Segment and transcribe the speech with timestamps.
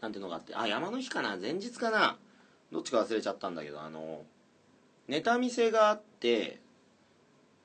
[0.00, 2.16] なんていうのがあってあ山の日かな前日かな
[2.72, 4.22] どっちか忘れちゃったんだけどあの
[5.08, 6.60] ネタ見せがあって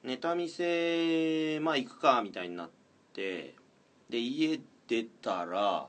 [0.03, 2.69] ネタ見せまあ行くかみたいになっ
[3.13, 3.55] て
[4.09, 5.87] で家出たら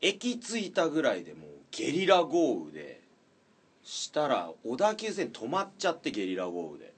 [0.00, 3.00] 駅着いたぐらいでもうゲリラ豪雨で
[3.82, 6.96] したら小田急線止まっちゃってゲリラ豪雨で。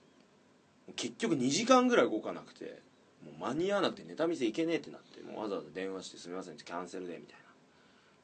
[0.96, 2.80] 結局2時間ぐらい動かなくて
[3.24, 7.47] もう間に合わなくてネタ見せ行けねえってなってもうわざわざ電話して「すみませんキャンセルで」みたいな。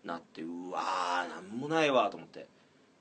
[0.05, 2.47] なってうわーなんもないわと思って。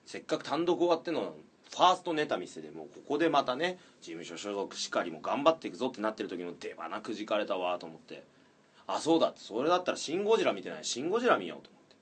[0.05, 1.35] せっかく単独終わっての
[1.71, 8.23] ファーストネタ見せでもうここでまたね事務所所属しかりも頑張っていくぞってなってる時の出花くじかれたわと思って。
[8.85, 9.39] あそうだって。
[9.39, 11.95] それだったら「シン・ゴジラ」見てない「シン・ゴジラ」見ようと思って。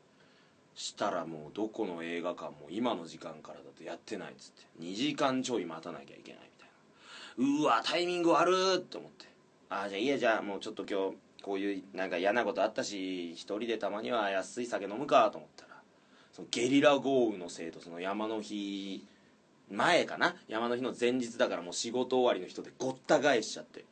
[0.76, 4.64] したらもうどこの映画館も今の時間からだとやってないっつって。
[4.80, 6.70] 2時間ちょい待たなきゃいけないみたい
[7.60, 7.62] な。
[7.62, 9.26] うわタイミング悪ーって思って。
[9.70, 15.72] あじゃあいいやじゃあもうちょっと今日こういうなんか嫌なことあったし一人でたまには安い酒飲むかと思ったら
[16.32, 19.06] そのゲリラ豪雨のせいとその山の日
[19.70, 20.36] 前かな？
[20.48, 23.86] 山の日の前日だからもう仕事終わりの人でごった返しちゃって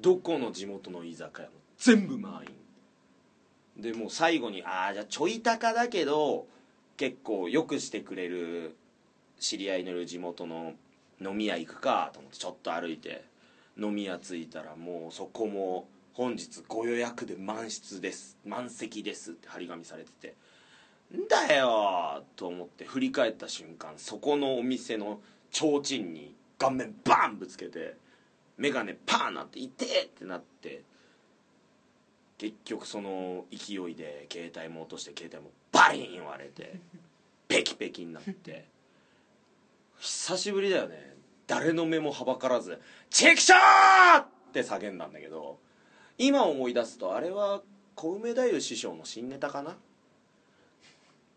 [0.00, 2.44] どこの地元の居酒屋も全部満
[3.76, 3.82] 員。
[3.82, 6.46] でもう最後にああじゃあちょい高だけど
[6.96, 8.76] 結構よくしてくれる
[9.38, 10.72] 知り合いのいる地元の
[11.20, 13.24] 飲み屋行くかと思ってちょっと歩いて
[13.76, 15.86] 飲み屋着いたらもうそこも
[16.18, 20.34] 本日ご予約で満室です満席ですって張り紙されてて
[21.16, 25.20] んだよと思って振り返った瞬間そこのお店の
[25.52, 27.96] 提灯に顔面バーンぶつけて
[28.56, 30.82] 眼鏡パーンなって「痛え!」ってなって
[32.36, 36.80] 結局その勢いで携帯も落として携帯もバリン割れて
[37.46, 38.64] ペキペキになって
[40.00, 41.14] 久しぶりだよね
[41.46, 45.60] 誰の目もはばからず「チェキショー!」って叫んだんだけど
[46.20, 47.62] 今思い出すとあれは
[47.94, 49.76] 小梅太夫師匠の新ネタかな？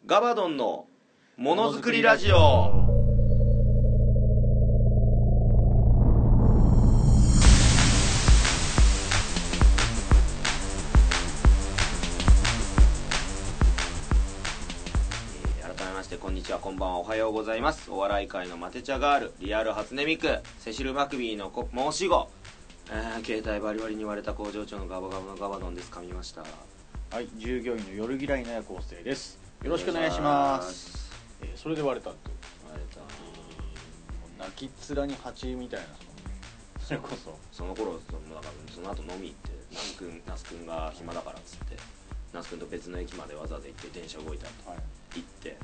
[0.08, 0.88] ガバドンの
[1.38, 2.88] ものづくりラジオ。
[15.62, 17.92] 改めましてこんにちはこんばんはおはようございます。
[17.92, 22.32] お笑い界のマテ茶ガールリアル初音ミクセシル・マクビーの申し子、
[22.90, 26.44] えー携帯バリバリに割れた工場長のガバガバのガバドンです噛みました
[27.12, 29.38] はい、従業員の夜嫌いな夜行性です。
[29.64, 31.12] よろしくお願いします。
[31.42, 32.30] えーそれで割れたって。
[32.70, 35.86] 割れた泣き面に蜂みたいな。
[36.80, 37.38] それこそ。
[37.52, 41.76] その頃そのだからその後飲み行って那須君那須君が暇だからっつって
[42.32, 44.80] 那須君と別の駅までわざわざ行って電車動いたとはい。
[45.16, 45.58] 行って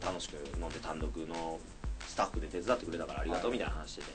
[0.00, 1.58] 楽しく飲んで単独の
[2.06, 4.12] スタッフで手伝ってくれたからありがとうみたいな話してて、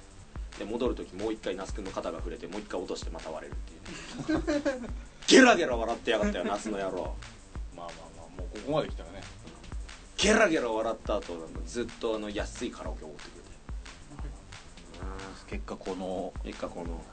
[0.60, 3.58] で戻る時もう一回那須君の肩が触れてもう一回落としてまた割れる
[4.22, 4.44] っていう
[5.28, 7.16] ゲラゲラ笑ってやがったよ那須の野郎
[7.76, 9.22] まあまあまあ、もうここまで来たらね。
[10.18, 11.34] ゲラゲラ笑った後
[11.66, 13.46] ずっとあの安いカラオケを持ってくれて
[15.50, 16.34] 結果この。
[16.44, 17.04] 結果この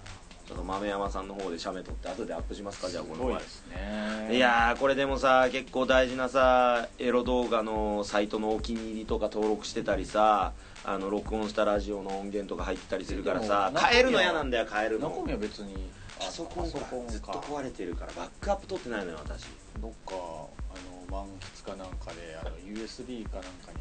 [0.46, 2.88] ちょっと豆山さんの方で写メ撮って後でアップしますか？
[2.88, 4.28] じゃあこの前ですね。
[4.32, 10.52] いやーこれでもさ結構大事なさエロ動画のサイトのお気に入りとか登録してたりさ
[10.84, 15.08] あの録音したラジオの音源とか入ってたりするからさ変えるの嫌なんだよ変えるの。
[15.10, 15.90] 中身は別に。
[16.18, 16.78] パソコンか。
[16.78, 19.46] パソコンずっと壊れてるからバックアップ取ってないのよ私。
[19.80, 23.78] どっか、あの、満喫かなんかで、あの、USB かなんかに。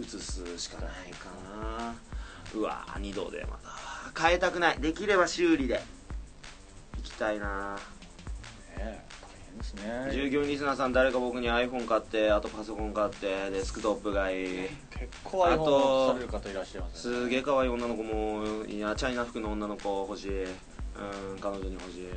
[0.00, 1.94] 移すしかないかな。
[2.54, 3.58] うわー二度でま
[4.14, 4.26] た。
[4.26, 4.80] 変えたくない。
[4.80, 5.82] できれば修理で。
[6.96, 7.76] 行きたいな。
[8.76, 9.11] ね、大変です
[9.74, 10.10] ね。
[10.12, 14.44] 従業員リスナーさん誰か僕に iPhone 買ってあとパソコン買ってデスクトップがい。
[14.44, 14.46] い
[14.90, 17.16] 結構ああとされる方いらっしゃいますね。
[17.16, 20.44] すげえ可愛い女の子もいやチャイナ服の女の子欲しい。
[20.44, 22.08] うん彼女に欲しい。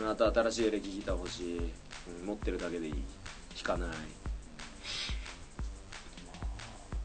[0.00, 3.04] うんあと新しいエレキギター欲しい、うん持ってるだけでいい。
[3.62, 3.96] 弾かない。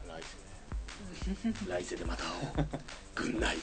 [0.08, 1.54] 来世ね。
[1.68, 2.66] 来世でまた会おう。
[3.14, 3.56] 軍内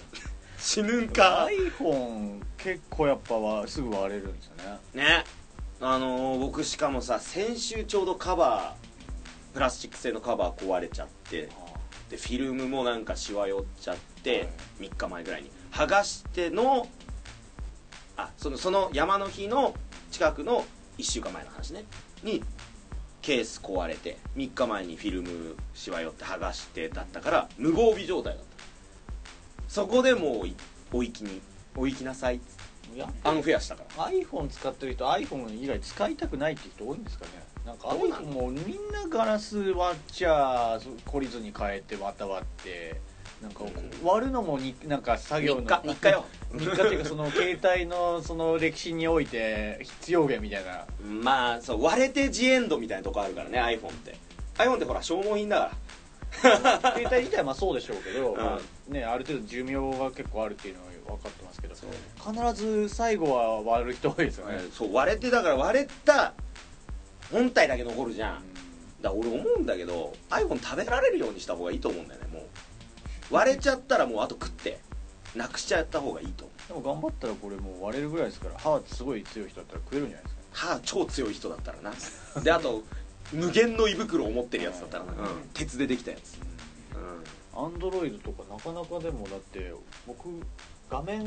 [0.57, 1.47] 死ぬんか。
[1.51, 4.79] iPhone 結構やっぱはすぐ割れるんですよね。
[4.93, 5.23] ね
[5.81, 11.49] あのー僕しかもさ先週ちょうどカバープラスチック製のカバー壊れちゃって
[12.09, 14.49] でフィルムもなんかしわ寄っちゃって、はい。
[14.89, 15.51] 3日前ぐらいに。
[15.71, 16.87] 剥がしての
[18.17, 19.73] あそのその山の日の
[20.11, 20.65] 近くの
[20.97, 21.83] 1週間前の話ね。
[22.23, 22.43] に
[23.21, 28.63] ケース壊れて3日前にフィルムしわ寄って剥がしてだったから無防備状態だった。
[29.67, 30.55] そこでもうい
[30.93, 31.41] お行きに
[31.75, 32.63] お行きなさいっつって
[32.95, 34.05] いやアンフェアしたから。
[34.07, 37.31] iPhone 使ってる人 iPhone 以外使いたくないって人多いんですかね。
[37.65, 38.63] なんか iPhone のもみん
[38.93, 43.01] なガラス割っちゃ懲りずに変えて綿割って
[43.41, 43.65] なんか
[44.01, 45.67] 割るのもになんか作業の日。
[45.67, 46.23] 課日課よ。
[46.57, 50.85] 日課っていうかその携帯のその歴史において必要源みたいな。
[51.05, 54.15] まあそう割れてジエンドみたいなとこあるからね iPhone って。
[54.57, 56.79] iPhone ってほら消耗品だから。
[56.93, 58.37] 携帯自体はまあそうでしょうけど、うん。
[58.37, 62.33] まあね、ある程度寿命が結構あるっていうのは分かってますけどそう。
[62.33, 66.33] 必ず最後は割る人多いですよね、そう割れてだから割れた
[67.31, 68.43] 本体だけ残るじゃん。
[69.01, 72.43] だから俺思うんだけど iPhone 食べられるようにした方がいいと思うんだよねもう。
[73.29, 74.79] 割れちゃったらもうあと食って
[75.35, 76.67] なくしちゃった方がいいと思う。
[76.67, 80.41] でも頑張ったらこれもう割れるぐらいですから歯すごい強い人だったら食えるんじゃないですか。
[80.51, 81.91] 歯超強い人だったらな。
[82.41, 82.83] であと
[83.33, 85.17] 無限の胃袋を持ってるやつだったらな、うん。
[85.53, 89.73] 鉄でできたやつ、うアンドロイドとかなかなかでもだって
[90.05, 90.29] 僕
[90.89, 91.23] 画面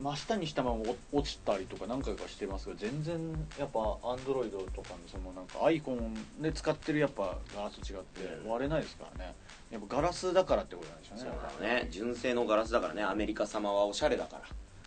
[0.00, 3.16] 真下にしたまま落落ちたりとか何回かしてますが全然
[3.58, 9.34] やっぱアンドロイドとかのそのなんか iPhone で使ってるやっぱガラスと違って割れないですからね。
[9.70, 11.64] やっぱガラスだからってことなんでしょうねそうやっぱ。
[11.64, 13.02] なのね純正のガラスだからね。
[13.04, 14.42] アメリカ様はおしゃれだから、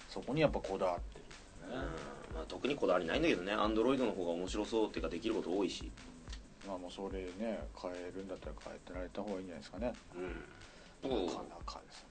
[0.10, 1.24] そこにやっぱこだわってる
[1.68, 1.72] うん。
[1.72, 1.88] ね、
[2.36, 3.54] まあ、特にこだわりないんだけどね。
[3.54, 5.90] アンドロイドの方が面白そうっていうかできること多いし。
[6.68, 9.94] まあもうそれね変えるんだったら変えてられた方がいいんじゃないですかね。
[11.04, 11.16] うん。
[11.26, 12.07] なかなかですね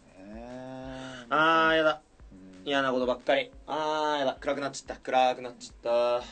[1.28, 2.00] あーやだ。
[2.32, 2.34] う
[2.64, 2.68] ん。
[2.68, 3.50] 嫌なことばっかり。
[3.66, 4.36] あーやだ。
[4.40, 5.02] 暗くなっちゃった。
[5.02, 6.24] 暗くなっちゃっ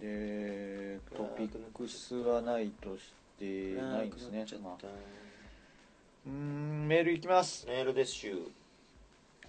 [0.00, 4.44] でトピックスはないとしてたないんですね。
[4.46, 4.68] ちゃった。
[4.68, 4.86] まあ。
[6.26, 7.66] うーんメールいきます。
[7.66, 8.50] メールですしゅ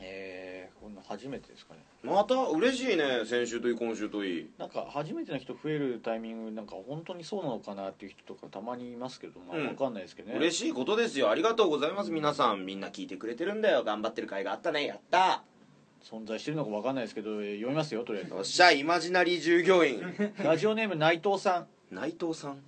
[0.01, 1.81] えー、こんな初めてですかね。
[2.03, 4.49] また嬉しいね先週といい今週といい。
[4.57, 9.67] なんか初めての人増えるタイミングなんか本当にそうなのかなっていう人とかたまにいますけどまあうん。
[9.67, 11.29] 分かんないですけどね、嬉しいことですよ。
[11.29, 12.11] ありがとうございます。
[12.11, 13.83] 皆さんみんな聞いてくれてるんだよ。
[13.83, 14.85] 頑張ってる甲斐があったね。
[14.85, 15.43] やった。
[16.01, 18.31] 存在してるのか分かんないですけど、えー読みますよとりあえず。
[18.33, 20.01] よっしゃイマジナリー従業員。
[20.41, 21.67] ラジオネーム内藤さん。
[21.93, 22.61] 内藤さん。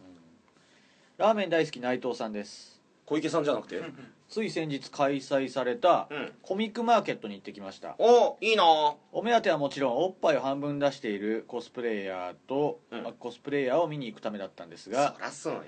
[1.17, 2.81] ラーメン大好き内藤さんです。
[3.05, 3.81] 小池さんじゃなくて？
[4.31, 6.31] つい先日開催されたうん。
[6.41, 7.95] コミックマーケットに行ってきました。
[7.99, 8.63] おいいな。
[9.11, 13.03] お目当てはもちろんおっぱいを半分出しているコスプレイヤーと、うん。
[13.03, 15.61] まあコスプレイヤーを見に行くためだったんですそがらそうや。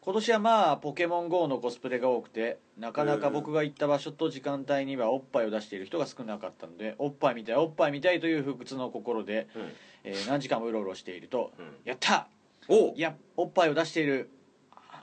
[0.00, 9.72] 今年はまあポケモン GO のコスプレが多くてなかなか僕が行った場所と時間帯にはおっぱいを出している人が少なかったのでおっぱい見たいおっぱい見たいという不屈の心で、うん。
[10.04, 12.28] えー何時間もうろうろしているとうん「やった!
[12.68, 14.28] おいやおっぱいを出している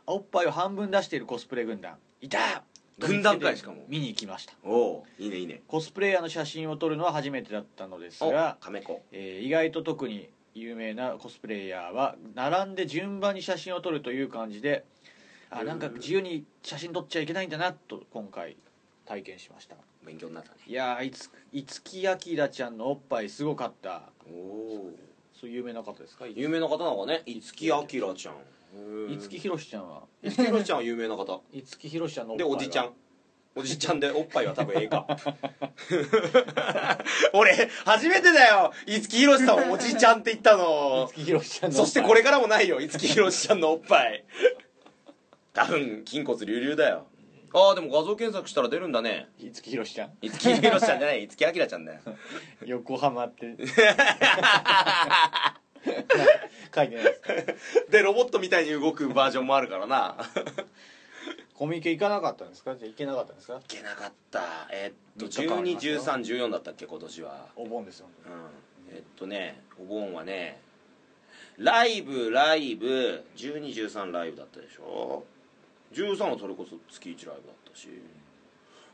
[0.06, 2.64] おっぱいを半分出しているコスプレ軍団いた!」
[3.08, 4.54] 軍団かいしかも見に行きました。
[4.64, 5.62] おいいねいいね。
[5.68, 9.02] コスプレイヤーの写真を撮るのは初めてだったのですおが亀子。
[9.12, 14.84] えー意外と特に有名なコスプレイヤーは並んで順番に写真を撮るという感じで
[15.50, 18.58] あなんか自由に写真撮っちゃいけないんだなと今回
[19.06, 19.76] 体験しました。
[20.06, 20.58] 勉強になったね。
[20.68, 24.04] いやーいつ五木あきらちゃんのおっぱいすごかった。
[24.28, 24.92] おお
[25.40, 26.26] そう有名な方ですか？
[26.28, 27.24] 有名な方なのかね？
[27.26, 28.36] 五木あきらちゃん
[28.74, 30.04] 五木ひろしちゃんは？
[30.24, 31.42] 五木ひろしちゃんは有名な方。
[31.54, 32.56] 五木ひろしちゃんのおっぱでいは？
[32.58, 32.94] おじちゃん。
[33.54, 35.06] おじちゃんで おっぱいは多分ええか
[37.34, 38.72] 俺初めてだよ。
[38.88, 41.08] 五木ひろしさんをおじちゃんって言ったの。
[41.08, 42.80] 五木ひろしちゃんのそしてこれからもないよ。
[42.80, 44.24] 五木ひろしちゃんのおっぱい。
[45.54, 47.08] 多分筋骨隆々だよ。
[47.54, 49.28] ああでも画像検索したら出るんだね。
[49.38, 50.12] 五木ひろしちゃん？
[50.22, 51.28] 五木ひろしちゃんじゃない。
[51.28, 52.00] 五木あきらちゃんだよ。
[52.64, 53.54] 横浜って
[55.84, 57.14] 書いてないで
[57.58, 57.86] す。
[57.92, 60.18] でロボットみたいに動くバージョンもあるからな。
[61.56, 62.76] コミケ行かなかったんですか？
[62.76, 63.58] じゃあ行けなかったんですか？
[63.58, 64.68] いけなかった。
[64.72, 66.02] えっと三日間ありますよ。
[66.02, 66.86] 121314だったっけ？
[66.88, 67.50] 今年は。
[67.56, 68.08] お盆ですよ。
[68.26, 68.96] うん。
[68.96, 70.60] えっとねお盆はね
[71.58, 73.24] ライブライブ。
[73.36, 75.24] 1213ライブだったでしょ
[75.94, 77.90] ？13はそれこそ月1ライブだったし。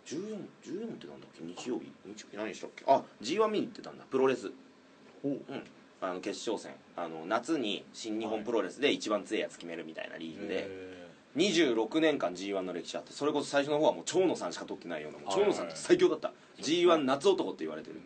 [0.05, 1.43] 1414ってなんだっけ？
[1.43, 1.91] 日曜日？
[2.05, 2.37] 日曜日？
[2.37, 2.83] 何したっけ？
[2.87, 4.03] あ G1 見に行ってたんだ。
[4.09, 4.51] プロレス。
[5.23, 5.29] お。
[5.29, 5.63] うん
[6.01, 16.31] あの決勝戦あの夏に新日本プロレスで一番強いやつ決めるみたいなリーグで、へ26年間 G1 の歴史あってそれこそ最初の方はもう長野さんしか取ってないような長野さんって最強だった。
[16.61, 18.01] G1 夏男って言われてる。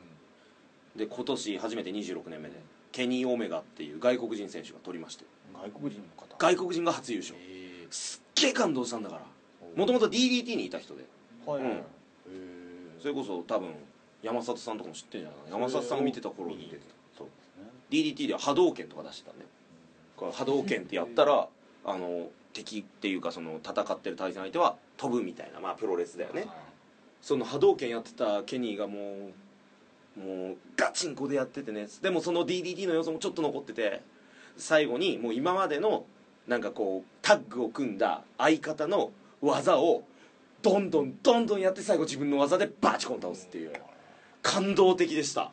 [0.95, 2.55] で今年初めて26年目で
[2.91, 5.24] ケニー・オメガっていう外国人選手が取りまして。
[5.53, 6.36] ー外国人の方。
[6.38, 7.36] 外国人が初優勝。
[7.39, 9.21] へすっげえ感動したんだから。
[9.75, 9.79] ー。
[9.79, 11.05] もともと DDT にいた人で。
[11.45, 11.77] はいはい、うん。
[11.77, 11.81] へ
[13.00, 13.69] それこそ多分
[14.21, 15.57] 山里さんとかも知ってるんじゃないかな。
[15.57, 17.00] 山里さんが見てた頃に出てた
[17.91, 19.45] DDT では波動拳とか出してたんで
[20.15, 21.48] これ波動拳ってやったら
[21.86, 26.48] あの敵っていうかその戦ってる対戦相手は飛ぶみたいなまあプロレスだよね。
[27.21, 29.29] その波動拳やってたケニーがも
[30.17, 31.88] うもうガチンコでやっててね。
[32.01, 34.01] でもその DDT の要素もちょっと残ってて
[34.57, 36.05] 最後にもう今までの
[36.48, 40.03] なんかこうタッグを組んだ相方の技を
[40.62, 43.74] どんどんどんどんやって最後自分の技でバチコン倒すっていう。
[44.41, 45.51] 感動的でした。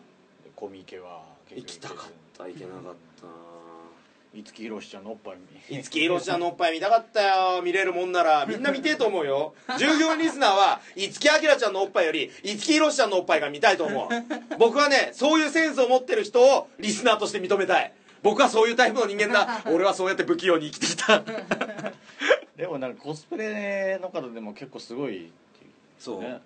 [0.57, 1.23] コミケは
[1.55, 3.27] 行きたかった行けなかった
[4.35, 5.37] 五木ひろしちゃんのおっぱい
[5.71, 5.79] 見。
[5.79, 8.47] 五木ひろしちゃんのおっぱい見たかったよ見れるもんなら。
[8.47, 9.55] みんな見てえと思うよ。
[9.79, 14.09] 従業員リスナーは五木ひらちゃんのおっぱいより五木ひろしちゃんのおっぱいが見たいと思う。
[14.59, 17.93] 僕はねそういうセンスを持ってる人をリスナーとして認めたい。
[18.23, 19.63] 僕はそういうタイプの人間だ。
[19.67, 21.23] 俺はそうやって不器用に生きてきた。
[22.57, 26.41] でもなんかコスプレの方でも結構すごいっていうそう、ね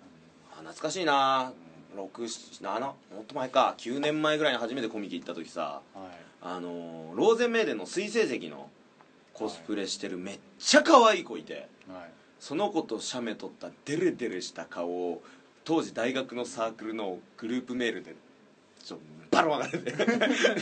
[0.51, 1.51] あ懐かしいな
[1.95, 3.75] 67もっと前か。
[3.77, 6.05] 9年前ぐらいに初めてコミケ行った時さはい。
[6.41, 8.69] あのーローゼンメイデンの水星石の
[9.33, 12.11] コスプレしてるめっちゃ可愛い子いてはい。
[12.39, 15.21] その子と写メ撮ったデレデレした顔を
[15.63, 18.15] 当時大学のサークルのグループメールで
[18.83, 18.97] ちょ
[19.31, 19.79] バラバラで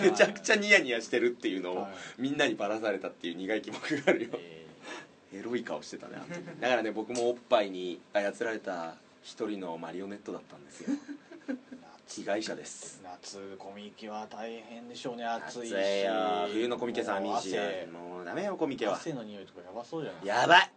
[0.01, 1.91] めちゃくちゃニヤニヤしてるっていうのをはい。
[2.19, 4.29] みんなにバラされたっていう苦い記憶があるよ。
[4.35, 4.61] え
[5.33, 6.15] エロい顔してたね
[6.59, 10.93] だからね僕もおっぱいに操られた一人のマリオネットだったんですよ。
[11.47, 11.55] ー
[12.07, 12.99] 被害者です。
[13.03, 15.73] 夏コミケは大変でしょうね暑いし。
[16.51, 17.85] 冬のコミケ寒いしもう汗。
[17.87, 18.95] もうダメよコミケは。
[18.95, 20.25] 汗の匂いとかやばそうじゃない？
[20.25, 20.71] やばい。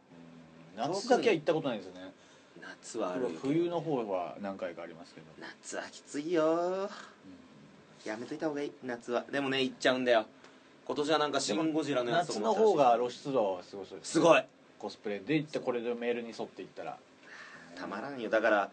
[0.75, 0.93] うん。
[0.93, 2.13] 夏だけは行ったことないですよね。
[2.61, 5.27] 夏はあるよ冬の方は何回かありますけど。
[5.41, 6.89] 夏はきついよ。
[8.05, 8.73] やめといた方がいい。
[8.85, 9.25] 夏は。
[9.31, 10.27] でもね行っちゃうんだよ。
[10.87, 12.69] 今年はなんか「シン・ゴジラ」のやつと夏かもあったらし。
[12.69, 14.45] いの方が露出度はすごそうですすごい。
[14.79, 16.99] コスプレで行ってこれでメールに沿っていったら
[17.75, 18.31] たまらんよ。
[18.31, 18.71] だから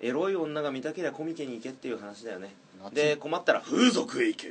[0.00, 2.54] エロい女が見たけりゃコミケに行けっていう話だよね。
[2.82, 2.94] 夏。
[2.94, 4.48] で困ったら風俗へ行け。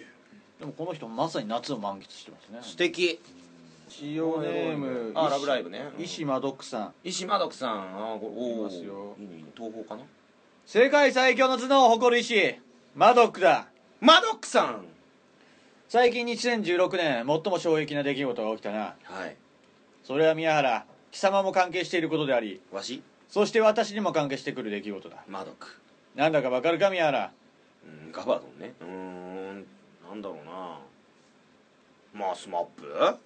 [0.60, 2.60] でもこの人まさに夏を満喫してますね。
[2.62, 3.20] 素敵。
[3.88, 5.90] 使用ネームあラブライブね。
[5.98, 6.94] うん石マドックさん。
[7.04, 8.16] 石マドクさん。
[8.16, 9.16] あこれおいおますよ。
[9.20, 9.36] いいね。
[9.36, 10.04] いいね東宝かな？
[10.66, 12.56] 世界最強の頭脳を誇る石
[12.96, 13.68] マドックだ。
[14.02, 14.86] マドックさん！
[15.88, 18.96] 最近2016年最も衝撃な出来事が起きたな。
[19.04, 19.36] はい。
[20.04, 23.04] それは宮原貴様も関係していることでありわし？
[23.30, 25.18] そして私にも関係してくる出来事だ。
[25.28, 25.68] マドック。
[26.16, 27.32] なんだかわかるか宮原？
[27.86, 28.74] うんガバドンね。
[28.82, 29.66] うーん
[30.10, 30.80] なんだろうな。
[32.14, 33.18] まあ SMAP？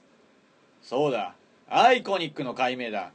[0.82, 1.36] そうだ。
[1.70, 3.12] ICONIQの改名だ。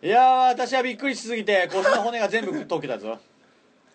[0.00, 3.18] いやー私はびっくりしすぎて腰の骨が全部溶けたぞ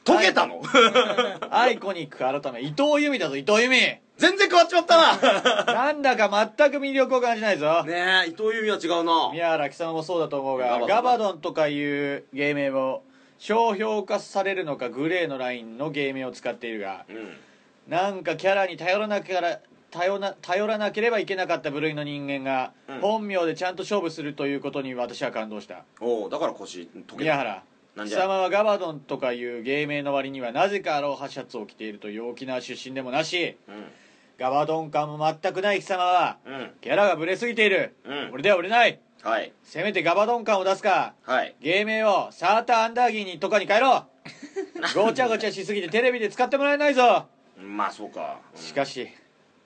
[0.05, 0.61] 溶けたの？
[1.51, 3.77] ICONIQ改め伊藤ゆみだぞ伊藤ゆみ。
[4.17, 5.65] 全然変わっちまったな。
[5.65, 7.83] なんだか全く魅力を感じないぞ。
[7.83, 9.29] ねえ伊藤ゆみは違うな。
[9.31, 13.01] 宮原貴様もそうだと思うがガバドンとかいう芸名を
[13.39, 17.37] 商標化されるのかグレーのラインの芸名を使っているがうん。
[17.87, 19.59] なんかキャラに頼らなきゃ
[19.91, 22.99] 頼な頼らなければいけなかった部類の人間が、うん。
[22.99, 25.83] 本名でちゃんと勝負するということに私は感動した。
[25.99, 27.15] おおだから腰溶けた。
[27.15, 27.63] 宮原
[27.95, 28.19] なんじゃ？
[28.19, 33.85] 貴様はガバドンとかいう芸名の割にはなぜかアロハシャツを着ているという沖縄出身でもなしうん。
[34.39, 36.71] ガバドン感も全くない貴様はうん。
[36.81, 38.29] キャラがブレすぎている、うん。
[38.33, 38.99] 俺では売れない。
[39.21, 39.53] はい。
[39.63, 41.13] せめてガバドン感を出すか。
[41.23, 41.55] はい。
[41.61, 44.05] 芸名をサーターアンダーギーにとかに変えろ。
[44.95, 47.27] ごちゃごちゃしすぎてテレビで使ってもらえないぞ。
[47.57, 48.61] まあそうか、うん。
[48.61, 49.07] しかし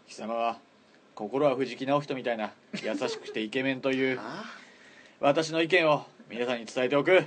[0.07, 0.60] 貴様は
[1.15, 2.51] 心は藤木直人みたいな
[2.84, 4.43] 優しくてイケメンというあ。
[5.19, 7.25] 私の意見を皆さんに伝えておく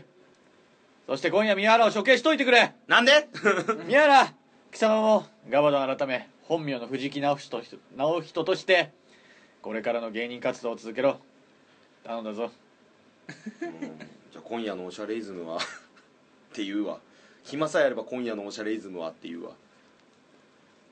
[1.07, 2.73] そして今夜宮原を処刑しといてくれ。
[2.87, 3.29] なんで？
[3.87, 4.33] 宮原
[4.71, 7.63] 貴様もガバドン改め本名の藤木直人
[7.97, 8.93] 直人として
[9.63, 11.19] これからの芸人活動を続けろ。
[12.05, 12.51] 頼んだぞ。
[13.63, 13.99] うん。
[14.31, 15.57] じゃあ今夜のおしゃれイズムは？
[15.59, 15.61] っ
[16.53, 16.99] て言うわ。
[17.43, 19.53] 暇さえあれば今夜のおしゃれイズムはって言うわ。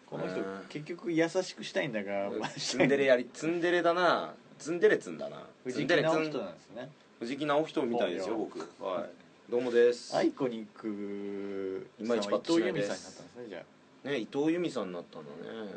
[0.06, 0.66] この人うん。
[0.68, 4.34] 結局優しくしたいんだがツンデレやりツンデレだな。
[4.58, 5.36] ツンデレツンだな。
[5.64, 6.90] ツ藤ンデレツ木直人ンなんですね。
[7.20, 8.84] 藤木直人みたいですよ本僕。
[8.84, 9.10] はい
[9.50, 10.14] どうもです。
[10.14, 13.62] アイコニックいまいちパッ伊藤由いですさんになったんですねじゃ
[14.04, 14.08] あ。
[14.08, 15.68] ね伊藤由美さんになったんだね。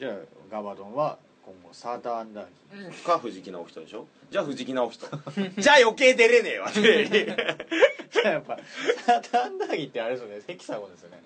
[0.00, 0.12] じゃあ
[0.50, 2.46] ガバドンは今後サーターアンダー
[2.90, 4.06] ギ か藤木直人でしょ？
[4.32, 5.06] じゃあ藤木直人。
[5.58, 6.70] じゃあ余計出れねえわ。
[6.72, 8.58] テレビーやっぱ
[9.06, 10.40] サーターアンダーギーってあれですよね。
[10.48, 11.22] ヘキサゴンですよね。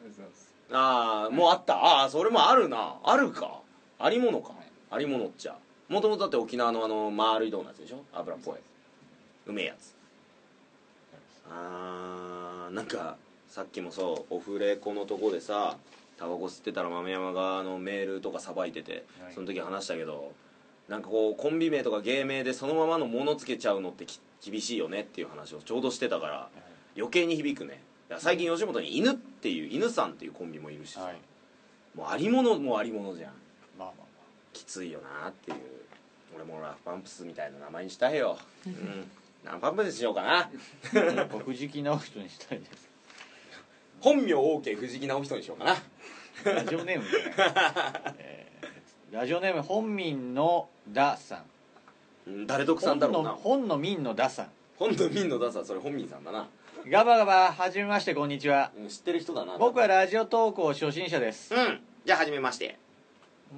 [0.73, 1.77] ああもうあった。
[1.77, 2.99] ああそれもあるな。
[3.03, 3.63] あるか。
[3.99, 4.53] ありものか。
[4.91, 5.57] ありものっちゃ。
[5.89, 8.05] もともとだって沖縄のあの丸いドーナツでしょ？
[8.13, 8.57] 油っぽい。
[9.47, 9.96] うめえやつ
[11.51, 13.17] あーなんか
[13.49, 15.77] さっきもそうオフレコのとこでさ
[16.19, 19.35] タバコ吸ってたら豆山があのメールとかさばいててはい。
[19.35, 20.33] その時話したけど
[20.89, 26.49] なんかこうコンビ名とか芸名でそのままのものつけちゃうのってき厳しいよねっていう話をちょうどしてたから
[26.97, 27.81] 余計に響くね。
[28.09, 31.17] いや最近吉本に犬っていう犬さんっていうコンビもいるしさ、はい。
[31.97, 33.33] もうありものもありものじゃん。
[33.77, 34.07] まあまあ
[34.53, 35.57] きついよなっていう。
[36.37, 38.39] 俺もラフパンプスみたいな名前にしたいよ。
[38.67, 39.11] うん
[39.47, 40.51] ラフパンプスにしようかな。
[41.45, 42.91] 藤木直人にしたいです。
[44.01, 46.53] 本名 OK 藤木直人にしようかな。
[46.53, 48.57] ラジオネームみたいな、えー
[49.13, 51.45] ラジオネーム本民のダさん。
[52.27, 53.31] うん誰得さんだろうな。
[53.31, 54.49] 本の本の民のダさん。
[54.77, 56.49] 本の民のダサそれ本民さんだな、
[56.91, 58.73] ガバガバはじめましてこんにちは。
[58.77, 59.57] うん、知ってる人だな。
[59.59, 61.55] 僕はラジオ投稿初心者です。
[61.55, 62.79] うんじゃあ始めまして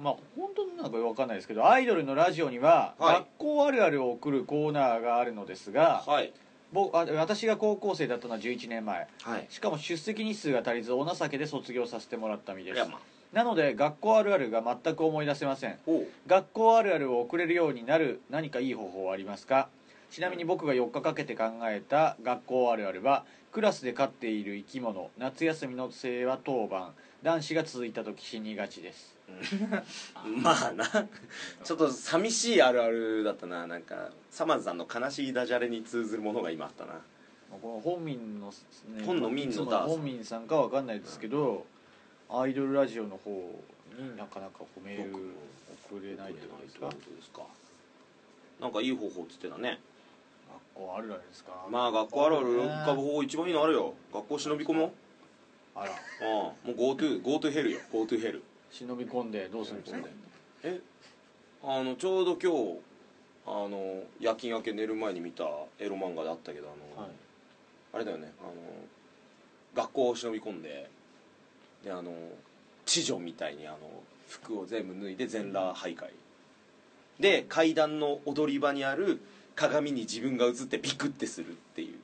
[0.01, 3.13] まあ本当になんか分かんないですけどアイドルのラジオにははい。
[3.15, 6.31] 学校あるあるを送るコーナーがあるのですが、はい。
[6.71, 9.07] 僕あ私が高校生だったのは11年前。
[9.23, 9.47] はい。
[9.49, 12.75] しかも出席日数が足りずお情けで卒業させてもらった身です。
[12.75, 12.99] いやまあ。
[13.33, 15.77] なので学校あるあるが全く思い出せません。
[15.85, 16.07] おう。
[16.27, 19.69] 学校あるあるを送れるようになる何かいい方法はありますか？
[20.11, 26.93] ちなみに僕が4日かけて考えた学校あるあるはクラスで飼っている生き物夏休みの生は当番。
[27.21, 29.15] 男子が続いた時死にがちです
[30.41, 30.85] まあな。
[31.63, 33.67] ちょっと寂しいあるあるだったな。
[33.67, 37.01] なんかサマーズさんの悲しいダジャレに通ずるものが今あったな。
[37.61, 41.65] この本民の、ね、本の民のダ本民さんかわかんないですけど、
[42.29, 43.31] アイドルラジオの方
[43.97, 45.31] になかなかこうメール
[45.89, 46.89] 送れないんじゃないですか？
[46.89, 47.41] ですか？
[48.61, 49.79] なんかいい方法っつってたね。
[50.75, 51.65] 学校あるあるですか？
[51.71, 52.47] まあ学校あるある。
[52.61, 53.93] 浮かぶ方法一番いいのあるよ。
[54.13, 54.91] 学校忍び込もう。
[55.75, 55.91] あら。
[56.21, 56.27] うん。
[56.33, 57.79] もう GoTo GoTo ヘルよ。
[57.91, 59.99] GoTo ヘル忍び込んでどうするんですか
[60.63, 60.79] え
[61.63, 62.79] あのちょうど今日
[63.45, 65.43] あの夜勤明け寝る前に見た
[65.79, 67.11] エロ漫画であったけどあの、はい。
[67.93, 68.53] あれだよねあの
[69.75, 70.89] 学校を忍び込んで
[71.83, 72.13] であの
[72.85, 73.77] 知女みたいにあの
[74.27, 76.09] 服を全部脱いで全裸徘徊。
[77.19, 79.19] で階段の踊り場にある
[79.55, 81.97] 鏡に自分が映ってビクってするっていうっ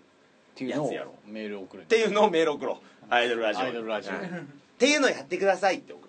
[0.55, 3.05] ていうのをやつやろメール送るっていうのをメール送ろう。
[3.13, 3.63] アイドルラジオ。
[3.63, 4.13] アイドルラジオ。
[4.13, 6.04] うんっていうのをやってくださいって送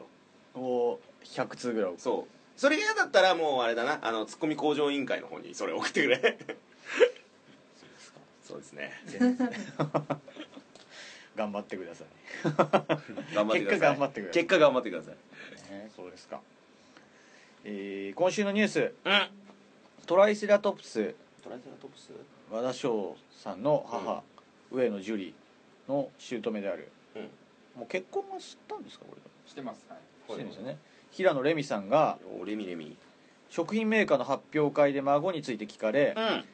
[0.60, 2.00] を100通ぐらい送る。
[2.00, 2.32] そう。
[2.58, 3.98] それが嫌だったらもうあれだな。
[4.02, 6.38] あのツッコミ向上委員会の方にそれ送ってくれ。
[8.42, 8.92] そうですね。
[11.36, 12.06] 頑張ってください。
[13.34, 13.78] 頑張ってください。
[13.78, 14.32] 結果頑張ってください。
[14.32, 15.14] 結果頑張ってください。
[15.70, 16.40] ねそうですか。
[17.64, 18.94] えー今週のニュース。
[19.04, 19.28] うん。
[20.06, 21.14] トライセラトプス。
[21.42, 22.10] トライセラトプス？
[22.50, 24.22] 和田翔さんの母、
[24.70, 25.34] 上野樹里
[25.92, 26.90] の姑である。
[27.16, 27.22] うん。
[27.80, 29.20] もう結婚はしたんですかこれ。
[29.50, 29.98] してますはい
[30.34, 30.78] してるんですよね。
[31.10, 32.96] 平野レミさんがおレミレミ。
[33.48, 36.44] 食品メーカーの発表会で孫について聞かれ、うん。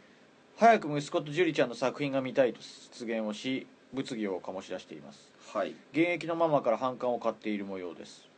[0.57, 5.33] 早く息子と樹里ちゃんの作品が見たいと出言をし物議を醸し出しています。
[5.53, 5.75] はい。
[5.93, 8.29] 現役のママから反感を買っている模様です。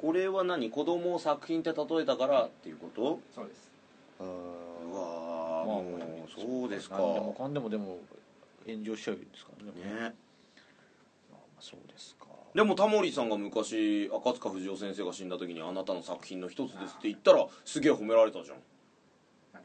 [0.00, 0.70] これは何？
[0.70, 3.20] 子供を作品って例えたからっていうこと？
[3.34, 3.70] そうです。
[4.20, 6.98] ううわわーまあもうそうですか。
[6.98, 7.98] 何でもかんでもでも
[8.66, 10.10] 炎上しちゃうんですからねねまあ
[11.32, 18.58] まあそうですかでもタモリさんが昔赤塚不二夫先生が死んだ時にあなたの作品の一つですって言ったらすげえ褒められたじゃん。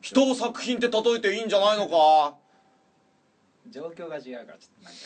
[0.02, 2.36] 人を作品って例えていいんじゃないのか。
[3.70, 5.00] 状況が違うからちょっとなんか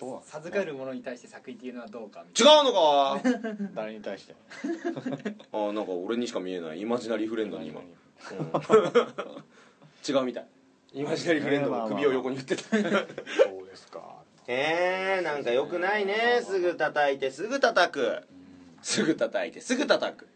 [0.00, 3.20] どう授かるものに対して作品っていうのはどうかみ違たいうのか？
[3.74, 4.34] 誰に対して？
[5.52, 7.86] あーなんか俺にしか見えないイマジナリーフレンドに今、うん。
[10.08, 10.46] 違うみたい。
[10.94, 12.62] イマジナリーフレンドが首を横に振ってた。
[12.64, 12.82] そう
[13.66, 14.21] ですか
[14.54, 16.42] えー、なんかよくないね。
[16.44, 18.22] すぐ叩いてすぐ叩く。
[18.82, 20.28] すぐ叩いてすぐ叩く。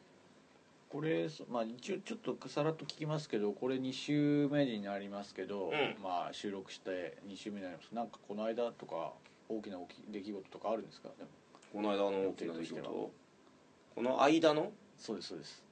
[0.88, 6.02] これそまあ一応ちょっとさらっと聞きますけどこれ2週目になりますけど、ん。
[6.02, 7.94] まあ収録して2週目になります。
[7.94, 9.12] なんかこの間とか
[9.50, 9.76] 大きな
[10.09, 11.11] 出来事とかあるんですか？
[11.72, 12.83] この間の大きな出来事？
[12.83, 14.72] この間の？
[14.98, 15.62] そうですそうです。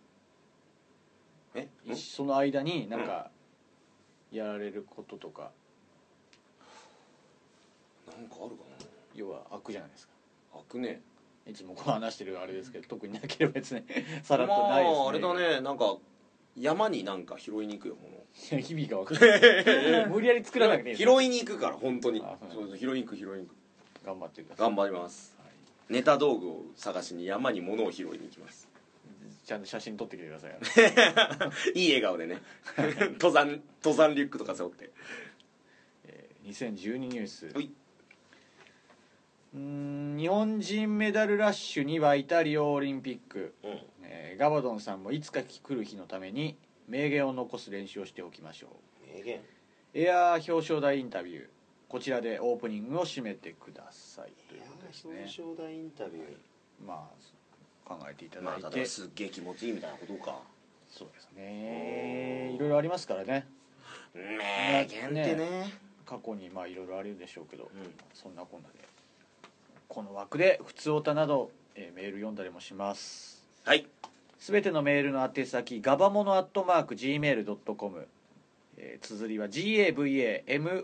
[1.55, 1.69] え？
[1.87, 3.31] 一その間になんか
[4.31, 5.51] やられることとか
[8.17, 8.63] なんかあるか
[9.15, 10.13] 要は悪じゃないですか。
[10.55, 11.03] な開くね。
[11.47, 13.83] いつもこう話してるあれですけど特になければ別に
[14.25, 15.61] さらっまとないですね、ああれだね。
[15.61, 15.99] なんか
[16.57, 18.09] 山になんか拾いに行くよも
[18.51, 22.21] いや日々が分かる無理やり作らなくていい拾いに行くから本当に。
[22.23, 23.57] あそうそうそう拾いに行く拾いに行く。
[24.05, 24.67] 頑張ってください。
[24.67, 25.35] 頑張ります。
[25.39, 25.45] はい
[25.91, 28.69] ネタ道具を探しに山に物を拾いに行きます。
[29.45, 30.53] ちゃんと写真撮ってきてください
[31.79, 32.41] いい笑顔でね。
[33.21, 34.91] 登山登山リュックとか背負って。
[36.07, 37.49] えー2012ニュース。
[37.49, 37.71] はい
[39.55, 43.79] うーん日本人メダルラッシュに沸いたリオオリンピック、うん。
[44.03, 46.57] えーガバドンさんもいつか来る日のために
[46.89, 48.67] 名言を残す練習をしておきましょ
[49.05, 49.17] う。
[49.17, 49.41] 名言。
[49.95, 51.47] エアー表彰台インタビュー。
[51.89, 54.33] こちらでオープニングを締めてください。
[54.49, 55.25] ということですね。
[55.27, 56.25] 彰台インタビュー。
[56.85, 60.41] まあ考えていたまだいて、あ例えばすっげえ気持ちいいみたいなことか。
[60.91, 62.53] そうですね。
[62.57, 63.47] いろいろありますからね。
[64.15, 65.73] 名言ってね。
[66.05, 67.69] 過去にまあいろいろあるでしょうけど、ん。
[68.13, 68.75] そんなこんなで
[69.89, 73.45] この枠で「ふつおた」など、えーメール読んだりもします。
[73.65, 73.87] はい。
[74.39, 78.09] すべてのメールの宛先ガバモノアットマーク Gmail.com
[78.77, 80.83] えー綴りは GAVAMONO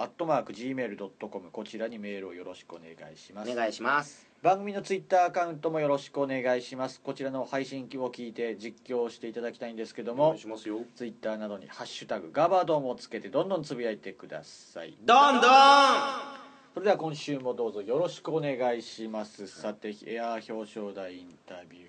[0.00, 3.50] アットマーク Gmail.com こちらにメールをよろしくお願いします。
[3.50, 4.26] お願いします。
[4.42, 7.00] 番組のツイッターアカウントもよろしくお願いします。
[7.00, 10.80] こちらの配信を聞いて実況していただきたいんですけどお願もいしますよ。
[10.94, 14.96] ツイッターなどに「ハッシュタグガバドン」をつけてどんどんつぶやいてください。
[15.02, 16.43] どんどん
[16.74, 19.46] それでは今週もどうぞよろしくお願いします。
[19.46, 21.84] さてエアー表彰台インタビュー、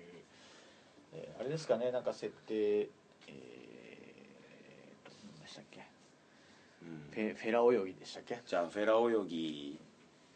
[1.14, 2.88] えーあれですかねなんか設定えー、
[5.34, 5.80] 何でしたっけ？
[7.10, 8.38] フェフェラ泳ぎでしたっけ？
[8.46, 9.78] じゃあフェラ泳ぎ。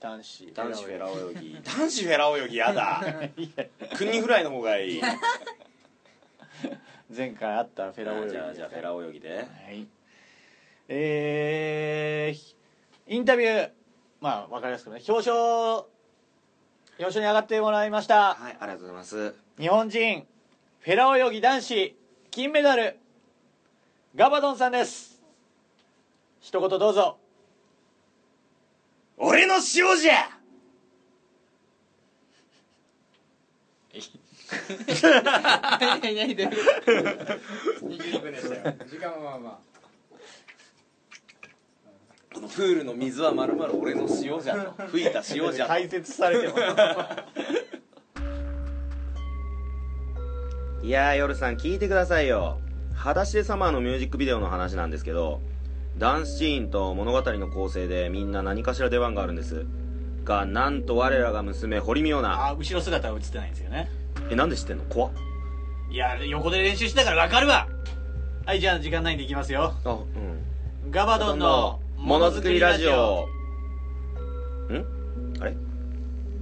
[0.00, 1.54] 男子男子フェラ泳泳ぎ。
[1.62, 3.02] 男子フェラ泳ぎやだ。
[3.96, 4.92] 国フライの方がいい。
[4.94, 5.02] ぎ
[7.16, 9.36] 前回あったフェラ泳ぎじゃあじゃあフェラ泳ぎで。
[9.36, 9.86] はい。
[10.88, 12.54] えー、
[13.14, 13.70] インタビュー
[14.20, 15.00] まあ分かりやすくね。
[15.08, 15.84] 表彰
[16.98, 18.34] 表彰に上がってもらいました。
[18.34, 19.34] はいありがとうございます。
[19.58, 20.26] 日本人
[20.80, 21.96] フェラ泳ぎ男子
[22.30, 22.98] 金メダル
[24.14, 25.20] ガバドンさんです。
[26.40, 27.18] 一言どうぞ。
[29.16, 29.60] 俺の塩
[29.98, 30.14] じゃ！
[36.00, 38.74] 何何で22分でしたよ。
[38.88, 39.69] 時間はまあ
[42.32, 46.54] プールの水はまるまる俺の塩じゃと吹いた塩じゃと解説されてま
[50.82, 52.58] すいやー夜さん聞いてくださいよ
[52.94, 55.40] 「裸足でサマー」のミュージックビデオの話なんですけど
[55.98, 59.66] ダンスシーンと物語の構成でみんな何かしら出番があるんです。
[60.24, 62.52] がなんと我らが娘堀美央奈。
[62.52, 63.90] あ後ろ姿は映ってないんですよね。
[64.30, 64.84] えなんで知ってんの？
[64.84, 65.12] 怖っ。
[65.90, 67.66] いや横で練習してたから分かるわ。
[68.46, 69.74] はいじゃあ時間ないんでいきますよ。
[69.84, 70.90] あうん。
[70.90, 73.28] ガバドンのものづくりラジオ。
[74.70, 75.36] ん？
[75.38, 75.54] あれ？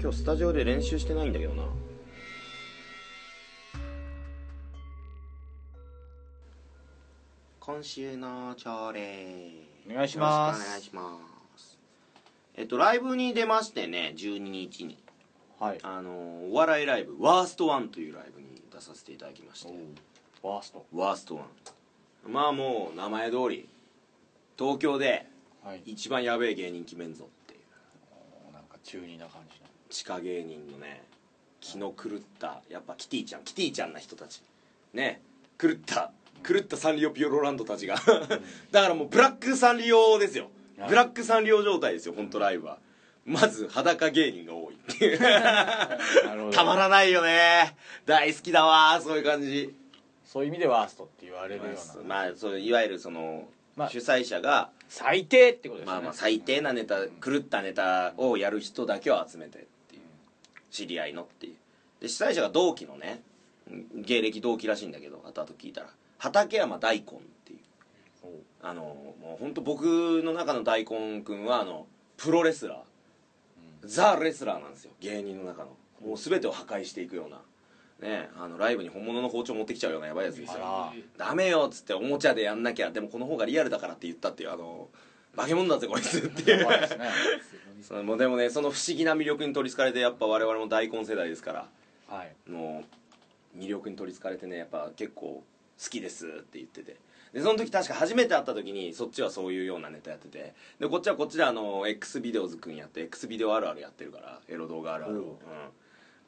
[0.01, 1.64] 今日スタジオで練習してないんだけどな。
[7.59, 9.51] 今週の朝礼。
[9.90, 10.64] お願いします。
[10.64, 11.18] お願いしま
[11.57, 11.77] す。
[12.55, 14.97] えっとライブに出ましてね12日に
[15.59, 15.79] はい。
[15.83, 16.11] あの
[16.51, 19.73] お笑いライブワーストワンというライブに出させていただきまして。
[20.40, 20.87] ワースト。
[20.94, 21.47] ワーストワン。
[22.33, 23.68] まあもう名前通り
[24.57, 25.27] 東京で
[25.64, 25.83] はい。
[25.87, 28.53] 一番やべえ芸人決めんぞっていう。
[28.53, 29.66] なんか中二な感じの。
[29.90, 31.03] 地下芸人のね
[31.61, 34.42] 気の狂ったやっぱキティちゃんキティちゃんな人たち。
[34.92, 35.21] ね。
[35.59, 36.12] 狂った
[36.47, 37.97] 狂ったサンリオピューロランドたちが。
[38.71, 40.51] だからもうブラックサンリオですよ。
[40.79, 40.88] はい。
[40.88, 42.79] ブラックサンリオ状態ですよ本当ライブは。
[43.25, 45.21] まず裸芸人が多いっていう。
[45.21, 45.99] な
[46.35, 46.51] るほど。
[46.51, 47.77] たまらないよね。
[48.07, 49.75] 大好きだわそういう感じ。
[50.25, 52.05] そういう意味でワーストって言われるような。
[52.05, 56.01] まあそういわゆるその、まあ主催者が最低ってことですよね。
[56.01, 60.03] まあまあ最低なネタ狂ったネタをやる人だけを集めてっていう
[60.71, 61.55] 知り合いのっていう。
[62.01, 63.23] で主催者が同期のね
[63.95, 65.88] 芸歴同期らしいんだけど後々聞いたら
[66.19, 67.05] 畠山大根っ
[67.45, 67.59] ていう。
[68.61, 71.87] あのもう本当僕の中の大根くんはあの
[72.17, 72.79] プロレスラー、
[73.85, 75.77] ザ・レスラーなんですよ芸人の中の。
[76.05, 77.41] もう全てを破壊していくような
[78.01, 80.59] ねあのライブに本物の包丁持ってきちゃうようなやばいやつですよ。
[80.61, 82.91] あダメよっつっておもちゃでやんなきゃ。
[82.91, 84.89] でもこの方がリアルだからって言ったっていうあの
[85.37, 86.67] 化け物だぜこいつっていう。
[87.83, 91.69] そのでもねその不思議な魅力に取りつかれてやっぱ我々も大根世代ですから。
[92.09, 92.51] はい。
[92.51, 92.85] も
[93.55, 95.43] う魅力に取りつかれてねやっぱ結構
[95.83, 96.97] 好きですって言ってて。
[97.33, 100.55] でその時確か初めて会った時にそっちはそういうようなネタやってて。
[100.81, 105.25] でこっちはこっちであの X ビデオズくんやって X ビデオあるあるやってるからエロ動画あるある、おう。
[105.25, 105.35] うん、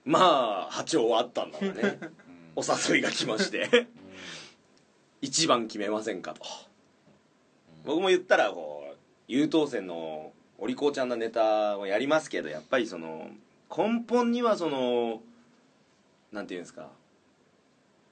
[0.04, 1.98] まあ波長はあったんだろうね。
[2.56, 3.86] お誘いが来まして。
[5.20, 6.42] 一番決めませんかと。
[7.84, 8.96] 僕も言ったらこう
[9.28, 13.30] 優等生のお利口ちゃんなネタをやりますけどやっぱりその
[13.74, 15.22] 根本にはその
[16.32, 16.90] なんていうんですか。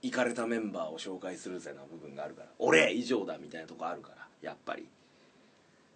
[0.01, 2.49] 行かれたメンバーを紹介するぜな部分があるから。
[2.59, 4.87] 俺以上だみたいなとこあるからやっぱり。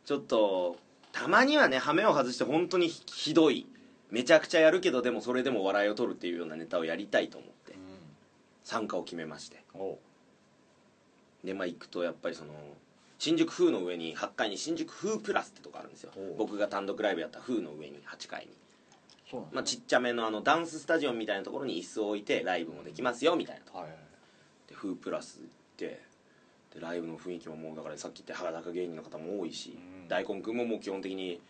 [0.05, 0.77] ちょっと
[1.13, 3.67] たまにはね羽目を外して本当にひひどい
[4.13, 7.63] めちゃくちゃやるけどでもそれでも笑いを取るっていうようなネタをやりたいと思って。
[8.65, 9.63] 参加を決めまして。
[9.75, 9.99] お
[11.45, 12.53] でまあ行くとやっぱりその
[13.19, 16.13] 新宿風の上に8階に新宿風プラスってとこあるんですよ。
[16.39, 18.53] 僕が単独ライブやった風の上に8階に、
[19.53, 23.85] まあ、ちっちゃめのあのダンススタジオみたいなところに椅子を置いてライブもできますよみたいなとこ。
[24.69, 26.01] で風プラス行って
[26.75, 30.09] でライブの雰囲気ももうだからさっき言った裸芸人の方も多いし、うん。
[30.09, 31.41] 大根君ももう基本的に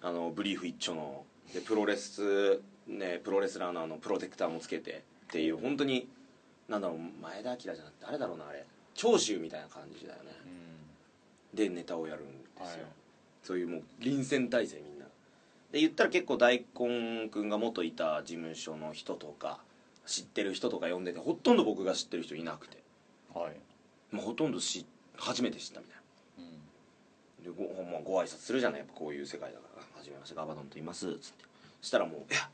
[0.00, 6.08] あのブリーフ一丁のでプロレスねプロレスラーのあのプロテクターもつけてっていう本当に
[6.68, 8.64] なんだろう前田明じゃなくて誰だろうなあれ。
[8.94, 10.30] 長州みたいな感じだよね。
[11.54, 12.78] でネタをやるんですよ、はい。
[13.42, 15.06] そういうもう臨戦態勢みんな。
[15.70, 19.60] で言ったら結構大根くんが元いた事務所の人とか
[20.06, 22.78] 知ってる人とか呼んでてほとんど僕が知ってる人いなくて。
[23.34, 24.14] はい。
[24.14, 24.86] もうほとんどし
[25.16, 26.02] 初めて知ったみたいな。
[27.42, 29.71] でご,、まあ、ご挨拶するじゃないやっぱこういう世界だから「は
[30.02, 31.44] じめましてガバドンと言います」っつって。
[31.80, 32.48] そしたらもう「いや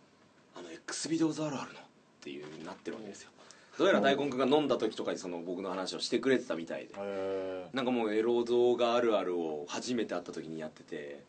[0.56, 1.82] あの X ビデオズあるあるのっ
[2.20, 3.30] ていうなってるわけですよ。
[3.78, 6.94] どうやら大根君が飲んだ時とかにその僕の話をしてくれてたみたいで。
[6.98, 11.22] へなんかもうエロ動画あるあるを初めて会った時にやってて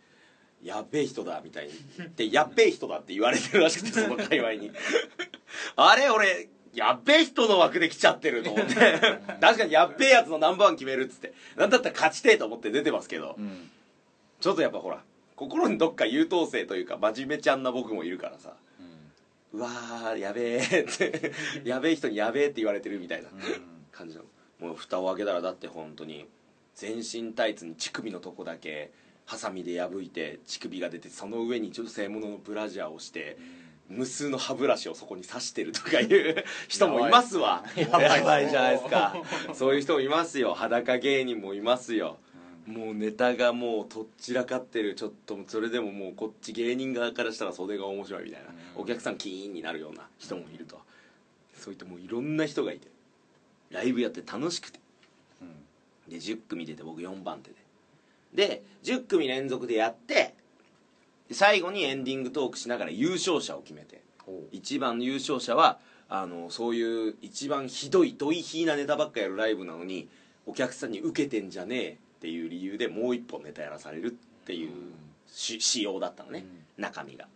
[0.63, 1.73] やっべえ人だみたいに。
[2.15, 4.71] で やっべえ人だって言われてるらしくてその界隈に。
[5.75, 8.73] あれ俺やっべえ人の枠で来ちゃってると思って。
[8.73, 11.33] 確かにやっべえやつのナンバーワン決めるっつって。
[11.55, 13.35] なんだったら勝ちてえと思って出てますけど。
[13.37, 13.69] えうん。
[14.39, 15.03] ちょっとやっぱほら
[15.39, 18.57] 心にどっか優等生というか真面目ちゃんな僕もいるからさ。
[19.53, 21.31] うわーやべえって
[21.63, 23.29] やべえ人にやべえって言われてるみたいな
[23.89, 24.25] 感じの。
[24.59, 26.27] もう蓋を開けたらだって本当に
[26.75, 28.91] 全身タイツに乳首のとこだけ
[29.25, 33.37] ハサミで破いて乳首が出てその上に女性もののブラジャーをして
[33.87, 37.63] 無数の歯ブラシをそこに刺してるとかいう 人もいますわ。
[37.77, 39.15] やばいじゃないですか。
[39.55, 40.53] そういう人もいますよ。
[40.53, 42.19] 裸芸人もいますよ
[42.69, 44.93] もうネタがもうとっちらかってる。
[44.93, 48.49] ちょっとそれでももうこっち芸人側からしたら袖が面白いみたいな。
[48.75, 50.79] お客さんキーンになるような人もいると。
[51.57, 52.87] そういったもういろんな人がいて。
[53.71, 54.79] ライブやって楽しくて。
[56.07, 57.55] で10組出て僕4番手で。
[58.33, 60.35] で10組連続でやって
[61.27, 64.01] で最後にエンディングトークしながら優勝者を決めて。
[64.51, 70.07] 一番の優勝者はあのそういう一番ひどいドイヒーなネタばっかやるライブなのに
[70.45, 74.11] お客さんに受けてんじゃねえっていう理由でもう一本ネタやらされるっ
[74.45, 74.71] ていう
[75.25, 76.45] し仕様だったのね、
[76.77, 77.27] 中身が。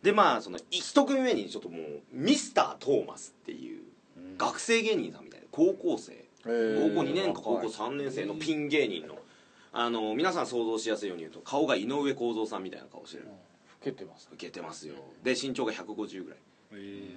[0.00, 3.82] でまあその一組目にちょっともうミスタートーマスっていう
[4.38, 6.24] 学生芸人さんみたいな高校生。
[6.44, 6.54] 高校
[7.08, 9.16] 2年か高校3年生のピン芸人の
[9.72, 13.24] あの皆さん想像しやすいように言うと顔が井上公造さんみたいな顔してる。
[13.26, 13.30] 老
[13.82, 14.28] けてます。
[14.32, 14.94] 受けてますよ。
[15.24, 16.38] で身長が150ぐらい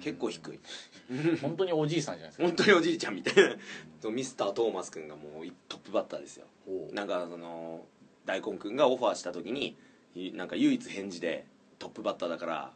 [0.00, 0.60] 結構低い。
[1.40, 2.44] 本当におじいさんじゃないですか。
[2.44, 3.56] 本当におじいちゃんみたいな。
[4.00, 6.46] そうミスタートーマス君がもうトップバッターですよ。
[6.92, 7.84] なんかその
[8.26, 9.76] 大根君がオファーした時に
[10.14, 11.46] いなんか唯一返事で
[11.78, 12.72] トップバッターだから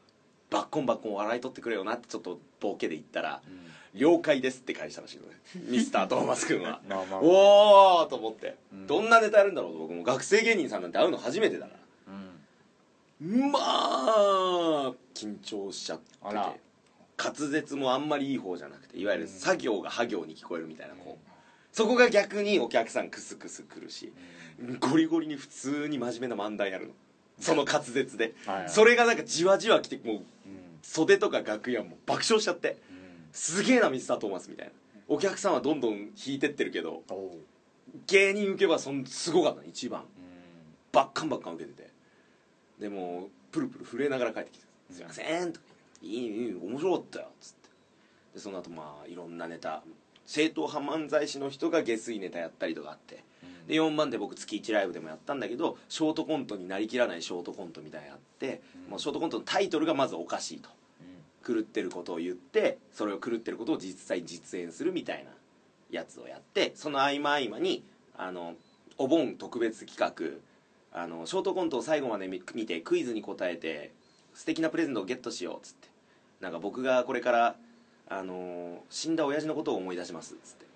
[0.50, 3.42] バッコンバッコン笑い取ってくれよなってちょっとボケで言ったら
[3.94, 5.40] 「了解です」って返したらしいのね。
[5.68, 6.80] ミスタートーマス君は。
[6.88, 8.86] まあまあおおと思って、うん。
[8.86, 10.02] どんなネタやるんだろうと僕も。
[10.02, 11.74] 学生芸人さんなんて会うの初めてだか
[12.06, 12.14] ら。
[13.20, 13.50] うん。
[13.50, 16.60] まあ緊張しちゃってて
[17.22, 21.32] 滑舌もあんまりいい方じゃなくていわゆる作業がは行に聞こえるみたいなこう
[21.72, 24.12] そこが逆にお客さんクスクスくるし
[24.80, 26.92] ゴリゴリに普通に真面目な漫談やるの。
[27.40, 28.34] その滑舌で。
[28.46, 28.68] はいはい。
[28.68, 30.24] それがなんかじわじわ来てもううん。
[30.82, 32.76] 袖とか楽屋も爆笑しちゃって
[33.32, 34.72] すげえなミスタートーマスみたいな。
[35.08, 37.02] お客さんはどんどん引いてってるけど
[38.06, 40.04] 芸人受けはそんすごかったの一番。
[40.92, 41.90] バッカンバッカン受けてて。
[42.78, 45.71] でもプルプル震えながら帰ってきて「すいません」とか言って
[46.02, 47.68] 「いいいい面白かったよ」っつって。
[48.34, 49.82] でその後まあいろんなネタ。
[50.24, 53.24] 正統派漫才師の人が下水ネタやったりとかあって。
[53.66, 60.68] で4番で僕月1ライブでもやったんだけどショートコントになりきらないショートコントみたいなのやって、もうショートコントのタイトルがまずおかしいと。
[61.42, 65.30] 狂ってることを言ってそれを狂ってることを実際実演するみたいな
[65.90, 67.84] やつをやってその合間合間に
[68.16, 68.54] あの
[68.96, 73.92] お盆特別企画あのショートコントを最後まで見見てクイズに答えて
[74.34, 75.88] 素敵なプレゼントをゲットしようっつって
[76.42, 77.56] なんか僕がこれから
[78.08, 80.66] あの死んだ親父のことを思い出しますっつって。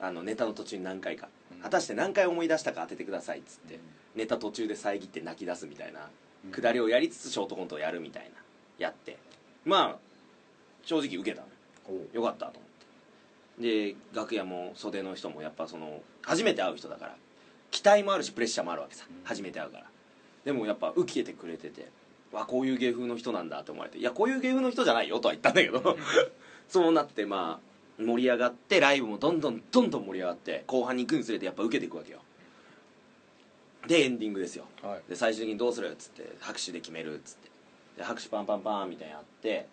[0.00, 1.28] あのネタの途中に何回か。
[1.52, 1.58] うん。
[1.58, 3.78] 果たして何回思い出したか当ててくださいっつって。
[4.14, 6.08] ネタ途中で遮って泣き出すみたいな。
[6.52, 8.30] くだりをやりつつショートコントをやるみたいな
[8.78, 9.18] やって。
[9.64, 9.96] まあ
[10.84, 12.22] 正直受けたのよ。
[12.22, 12.62] かったと思っ
[13.58, 13.92] て。
[13.92, 17.16] で楽屋も袖の人もやっぱその初めて会う人だから
[17.70, 19.06] 期待もあるしプレッシャーもあるわけさ。
[19.24, 19.86] 初めて会うから。
[20.44, 21.88] でもやっぱ受けてくれてて
[22.32, 25.96] わこういう芸風の人なんだって思われていやこういう芸風の人じゃないよとは言ったんだけど
[26.68, 32.20] そうなってまあ盛り上がってライブもどんどんどんどん盛り上がって後半に行くにつれてやっぱ受けていくわけよ。
[33.86, 34.66] でエンディングですよ。
[34.82, 35.02] はい。
[35.08, 37.50] で最終的にどうするっつって拍手で決めるっつって。
[37.96, 39.66] で拍手パンパンパンみたいなのやって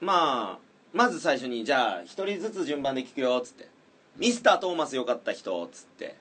[0.00, 3.68] まあまず最初にじゃあ一人ずつ順番で聞くよっつって。
[4.16, 6.16] ミスタートーマスよかった人っつって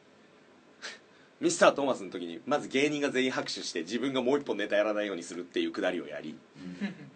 [1.42, 6.38] ミスタートーマスの時にまず芸人が全員拍手して自分がもう一本ネタやらないようにするっていうくだりをやり。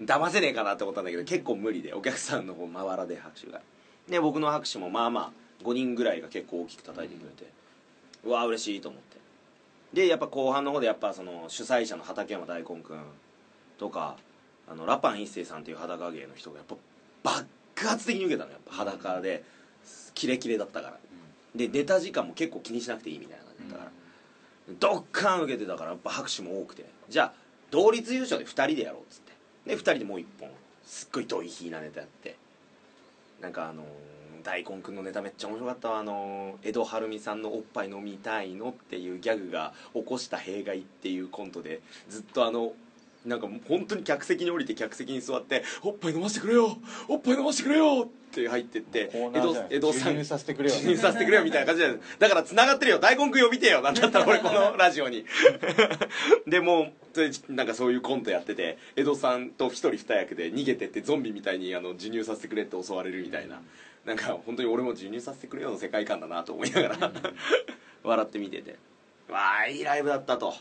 [0.02, 3.62] 騙せねえかなって思ったんだけど結構無理でお客さんの方まばらで拍手が。
[4.08, 7.52] で僕の拍手もまあまあ5人ぐらいが結構大きく叩いてくれて、
[8.26, 9.18] うわ嬉しいと思って。
[9.94, 13.04] でやっぱ後半の方でやっぱその主催者の畠山大根くん
[13.78, 14.16] とか
[14.70, 16.76] あのラパン一世さんっていう裸芸の人がやっぱ
[17.24, 18.52] 爆発的に受けたの。
[18.52, 19.44] やっぱ裸で
[20.14, 20.98] キレキレだったから。
[21.56, 23.92] でネタ時間も結構気にしなくていいみたいな感じだったから、
[24.80, 26.86] ドッカン受けてたからやっぱ拍手も多くて。
[27.10, 27.34] じゃあ
[27.72, 29.34] 同率優勝で2人でやろうっつって。
[29.66, 30.50] で2人でもう1本
[30.86, 32.36] すっごいドイヒーなネタやって。
[33.42, 33.86] なんかあのー
[34.44, 36.00] 大根くんのネタめっちゃ面白かったわ。
[36.00, 42.74] あの江戸晴美さんのおっぱい飲みたいのっていうギャグが起こした弊害っていうコントでずっとあの
[43.26, 50.76] なんか本当に客席に降りて客席に座って「おっぱい飲ませてくれよおっぱい飲ませてくれよ」って入ってって江戸江戸さん授乳させてくれよ。
[50.76, 53.00] 授乳させてくれよみたいな感じでだから繋がってるよ。
[53.00, 53.82] 大根くん呼びてよ。
[53.82, 55.26] なんだったら 俺このラジオに。
[56.48, 63.62] でもうでなんかそういうコントやってて江戸さんと一人二役で逃げてってゾンビみたいにあの授乳させてくれって襲われるみたいな、
[64.04, 67.12] なんか本当に俺も授乳させてくれよの世界観だなと思いながら。
[68.04, 68.76] 笑って見てて。
[69.30, 70.54] わあいいライブだったと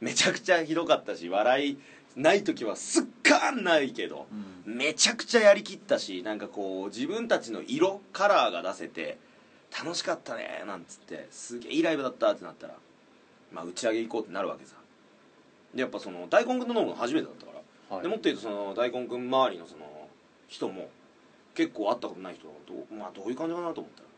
[0.00, 1.78] めちゃくちゃひどかったし笑い
[2.16, 4.26] ない時はすっかんないけど、
[4.64, 9.18] めちゃくちゃやりきったしなんかこう自分たちの色カラーが出せて
[9.76, 12.74] 楽しかったねなんつってすげえいいライブだったってなったら
[13.52, 14.74] まあ打ち上げ行こうってなるわけさ。
[15.74, 17.52] でやっぱその大根くんと飲むの初めてだったか
[17.90, 18.02] ら、はい。
[18.02, 20.08] でもっと言うとその大根くん周りのその
[20.48, 20.88] 人も
[21.54, 24.08] 結構会ったことない人どう,、まあ、どういう感じかなと思ったら。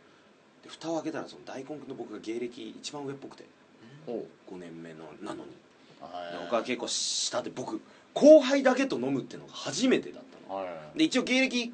[0.63, 3.45] で蓋を開けたらその大根くんと僕が芸歴一番上っぽくて。
[4.07, 5.51] ほ5年目のなのに。
[5.51, 5.70] う
[6.01, 6.33] はい。
[6.33, 7.81] で僕は結構下で僕
[8.15, 10.61] 後輩だけと飲むっていうのが初めてだったの。
[10.61, 10.99] はい。
[10.99, 11.73] で一応芸歴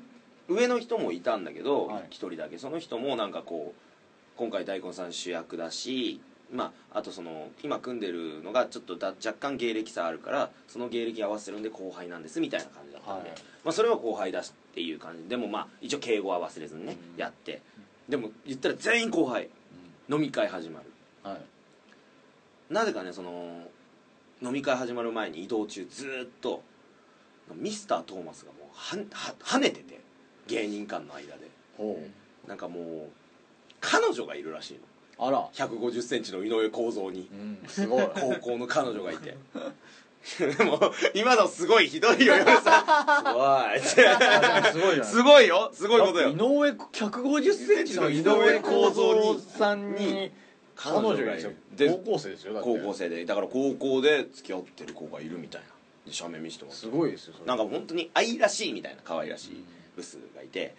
[0.48, 2.06] 上の人もいたんだけどはい。
[2.10, 2.58] 一、人だけ。
[2.58, 6.20] その人もなんかこう今回大根さん主役だし
[6.52, 13.38] まああとその今組んでるのがちょっとだ若干芸歴差あるからその芸歴合わせるんで後輩なんですみたいな感じだったんで、はい。
[13.64, 15.28] まあ、それは後輩だしっていう感じ。
[15.28, 17.20] でもまあ一応敬語は忘れずにね、うん。
[17.20, 17.62] やって。
[18.08, 19.48] でも言ったら全員後輩。
[20.08, 20.86] 飲み会始まる。
[21.22, 22.72] はい。
[22.72, 23.68] なぜかねその
[24.42, 26.62] 飲み会始まる前に移動中ずーっと
[27.54, 30.00] ミスタートーマスがもうはは跳ねてて
[30.46, 31.50] 芸人間の間で。
[31.76, 31.98] ほ
[32.46, 33.08] なんかもう
[33.80, 35.26] 彼女がいるらしいの。
[35.26, 35.48] うあら。
[35.52, 37.28] 1 5 0センチの井上公造に。
[37.32, 38.08] うんすごい。
[38.14, 39.36] 高校の彼女がいて。
[40.38, 40.80] でも
[41.14, 43.78] 今のすごいひどいよ嫁さん。
[43.80, 44.64] すごい。
[44.64, 45.70] すごいすごいよ。
[45.72, 46.30] すごいことよ。
[46.30, 50.32] 井上150センチの井上公造さんに
[50.76, 51.50] 彼女がいる。
[51.50, 52.68] んで高校生ですよだって。
[52.68, 53.24] 高校生で。
[53.24, 55.66] だから高校で付き合ってる子がいるみたいな。
[56.06, 56.86] で写メ見せてもらって。
[56.86, 57.46] すごいですよそれ。
[57.46, 59.64] なんか本当に愛らしいみたいな可愛らしい
[59.96, 60.74] ブスがいて。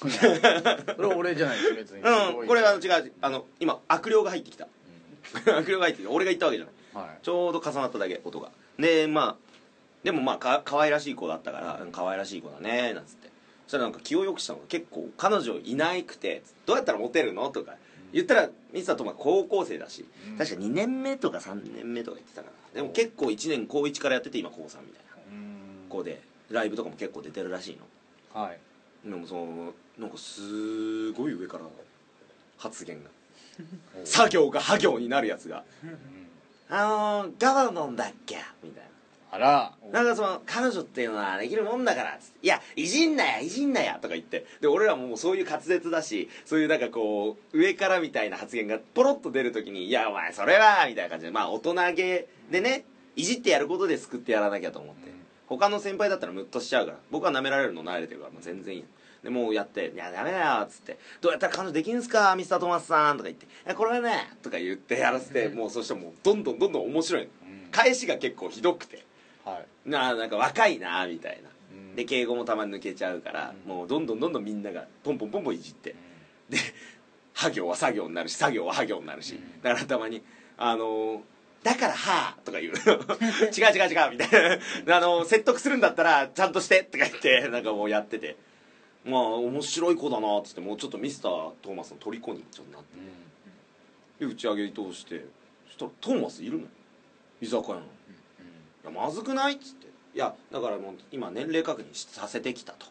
[0.00, 2.02] それは俺じゃないです別に。
[2.02, 4.68] うんこれは違うあの今悪霊が入ってきた。
[5.56, 7.06] 悪霊が入ってきた俺が言ったわけじゃない。
[7.06, 7.18] はい。
[7.22, 8.50] ちょうど重なっただけ音が。
[8.78, 9.36] でまあ
[10.02, 13.28] でもまあか可愛らしい子だったからうん可愛らしい子だねなんつって。
[13.66, 17.48] そしたらなんか気を良くしたのが結構彼女いなくてどうやったらモテるの？
[17.50, 17.76] とか
[18.14, 20.38] 言ったらミスタートマ高校生だしうん。
[20.38, 22.80] 確か2年目とか3年目とか言ってたかな。
[22.80, 25.16] でも結構1年高1からやってて今高3みたいな。
[25.32, 25.88] うん。
[25.88, 27.76] 子でライブとかも結構出てるらしい
[28.34, 28.40] の。
[28.40, 28.58] はい。
[29.08, 31.64] でもそのなんかすごい上から
[32.58, 33.10] 発言が。
[34.04, 35.64] 作業が破行になるやつが
[36.68, 38.84] 「あのー、ガバドンだっけ?」みたい
[39.34, 39.72] あら。
[39.92, 42.18] ななんかその彼女っていうのはできるもんだから。
[42.20, 44.46] つって「いやいじんなやいじんなや」とか言って。
[44.60, 51.32] で俺らももうそういう滑舌だしそういうなんかこう上からみたいな発言がポロッと出るときに「いやお前それは」みたいな感じで。
[51.32, 52.84] まあ大人げでね
[53.16, 55.12] いじってやることで救ってやらなきゃと思って、
[55.46, 56.98] 他の先輩だったらムッとしちゃうから。
[57.10, 58.84] 僕は舐められるの慣れてるからもう全然いい
[59.22, 67.22] でもうやって「いやダメだよ」っつって「どうやったら彼女できるんすかミスタートマスさん」とか言って「いやこれはね」とか言ってやらせてもうそしてもうどんどんどんどん面白い。
[67.22, 67.68] のうん。
[67.70, 69.03] 返しが結構ひどくて
[69.44, 69.90] はい。
[69.90, 71.50] なあなんか若いなみたいな。
[71.72, 71.94] うん。
[71.96, 73.70] で敬語もたまに抜けちゃうから、うん。
[73.70, 75.94] もうどんどんどんどんみんながポンポンポンポンいじって。
[76.48, 76.58] で
[77.34, 79.62] 作業は作業になるし作業は作業になるし、うん。
[79.62, 80.22] だからたまに
[80.56, 81.20] あのー
[81.62, 88.36] だからはあ」とか言う 違う違う違うみたいな、あのー説得するんだったらちゃんとしてとか言ってなんかもうやってて。
[89.06, 92.88] まあ面白い子だなっつってもうちょっとミスタートーマスの虜にちょっとなって。
[94.18, 95.26] で打ち上げ通して。
[95.66, 96.66] そしたらトーマスいるの
[97.42, 97.84] 居酒屋の「い
[98.84, 102.86] やまずくない?」っつって「いやだからもう今年齢確認しさせてきた」と。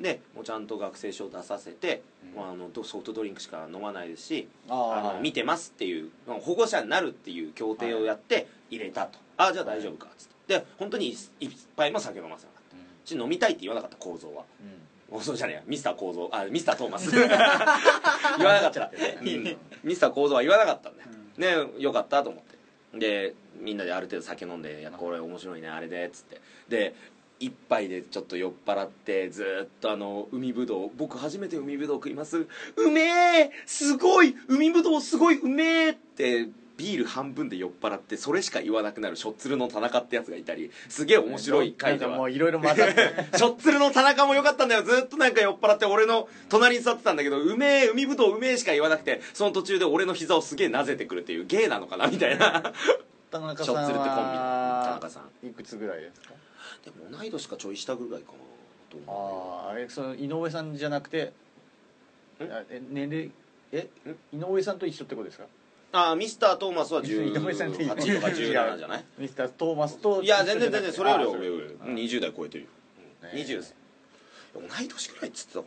[0.00, 2.34] でもうちゃんと学生証出させて、うん。
[2.34, 10.58] まあ、あのどソフトドリンクしか飲まないですしああのあ見てますっていうまあ保護者になるっていう協定をやって入れたと、あじゃあ大丈夫かっつって。
[10.58, 13.08] で本当に一杯も酒飲ませなかった。
[13.08, 14.44] し飲みたいって言わなかった構造は。
[15.10, 15.62] 構造じゃねえや。
[15.64, 16.28] ミスター構造。
[16.32, 17.10] あミスタートーマス。
[17.14, 18.90] 言わなかった。
[19.20, 19.56] うん。
[19.84, 22.53] ミスター構造は言わなかったんだよ、ねよかったと思って
[22.98, 26.40] でみんなである程度酒飲んで「いやこれ面白いねあれで」っつって。
[26.68, 26.94] で
[27.40, 32.46] 一杯でちょっと酔っ払ってずっとあの海ぶどう僕初めて海ぶどう食います。
[32.76, 33.02] うめ
[33.40, 34.36] えすごい！
[34.48, 35.40] 海ぶどうすごい！
[35.40, 42.94] うめえってビール半分で酔っ払ってそれしか言わなくなるしょっつるの田中ってやつがいたりすげえ面白い回でもういろいろ混ざって。
[43.38, 44.82] しょっつるの田中も良かったんだよ。
[44.82, 52.72] ずっとなんか酔っ払って俺の隣に座ってたんだけどうめえ海ぶどううめえしか言わなくてその途中で俺の膝をすげえなぜてくるっていう芸なのかなみたいな。
[53.30, 54.20] 田中しょっさんつるってコンビ。
[54.22, 55.46] の田は中さん。
[55.46, 56.00] いくつぐらい？
[56.00, 56.34] ですか
[56.84, 58.38] でも同い年かちょい下ぐらいかな
[58.90, 61.32] と思あああれその井上さんじゃなくて
[62.40, 62.82] え？
[62.90, 63.30] 年齢？
[63.72, 63.88] え？
[64.32, 65.44] 井上さんと一緒ってことですか？
[65.44, 65.48] う
[65.96, 69.04] ああミスタートーマスは 井上さんって18とか17じゃない？
[69.16, 72.70] ミスタートーマスといや全然全然それよりあ俺よりあ20代超えてるよ。
[73.22, 73.74] ね20です。
[74.54, 75.66] 同い年くらいっつってたか